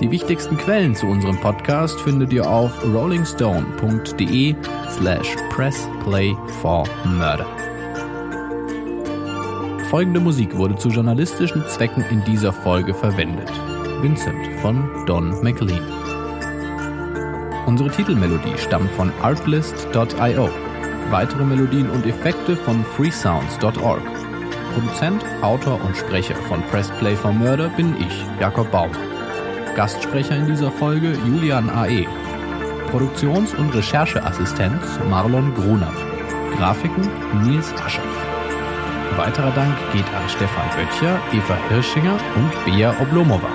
Die 0.00 0.10
wichtigsten 0.10 0.58
Quellen 0.58 0.94
zu 0.94 1.06
unserem 1.06 1.38
Podcast 1.38 1.98
findet 2.00 2.32
ihr 2.32 2.48
auf 2.48 2.72
rollingstone.de 2.84 4.54
slash 4.90 5.36
pressplayformurder. 5.50 7.46
Folgende 9.92 10.20
Musik 10.20 10.56
wurde 10.56 10.74
zu 10.76 10.88
journalistischen 10.88 11.68
Zwecken 11.68 12.02
in 12.08 12.24
dieser 12.24 12.50
Folge 12.50 12.94
verwendet. 12.94 13.52
Vincent 14.00 14.58
von 14.62 15.04
Don 15.04 15.28
McLean. 15.42 15.82
Unsere 17.66 17.90
Titelmelodie 17.90 18.56
stammt 18.56 18.90
von 18.92 19.12
artlist.io. 19.20 20.48
Weitere 21.10 21.44
Melodien 21.44 21.90
und 21.90 22.06
Effekte 22.06 22.56
von 22.56 22.82
freesounds.org. 22.96 24.00
Produzent, 24.72 25.26
Autor 25.42 25.78
und 25.84 25.94
Sprecher 25.94 26.36
von 26.36 26.62
Press 26.70 26.90
Play 26.92 27.14
for 27.14 27.34
Murder 27.34 27.68
bin 27.76 27.94
ich, 28.00 28.24
Jakob 28.40 28.70
Baumann. 28.70 28.96
Gastsprecher 29.76 30.38
in 30.38 30.46
dieser 30.46 30.70
Folge 30.70 31.18
Julian 31.26 31.68
A.E. 31.68 32.06
Produktions- 32.90 33.52
und 33.52 33.74
Rechercheassistenz 33.74 34.98
Marlon 35.10 35.52
Grunert. 35.54 35.98
Grafiken 36.56 37.10
Nils 37.42 37.74
Aschoff. 37.74 38.21
Weiterer 39.16 39.50
Dank 39.52 39.76
geht 39.92 40.06
an 40.14 40.28
Stefan 40.28 40.68
Böttcher, 40.74 41.20
Eva 41.32 41.56
Hirschinger 41.68 42.16
und 42.34 42.64
Bea 42.64 42.94
Oblomova. 43.00 43.48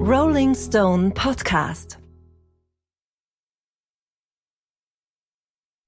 Rolling 0.00 0.54
Stone 0.54 1.10
Podcast. 1.10 1.98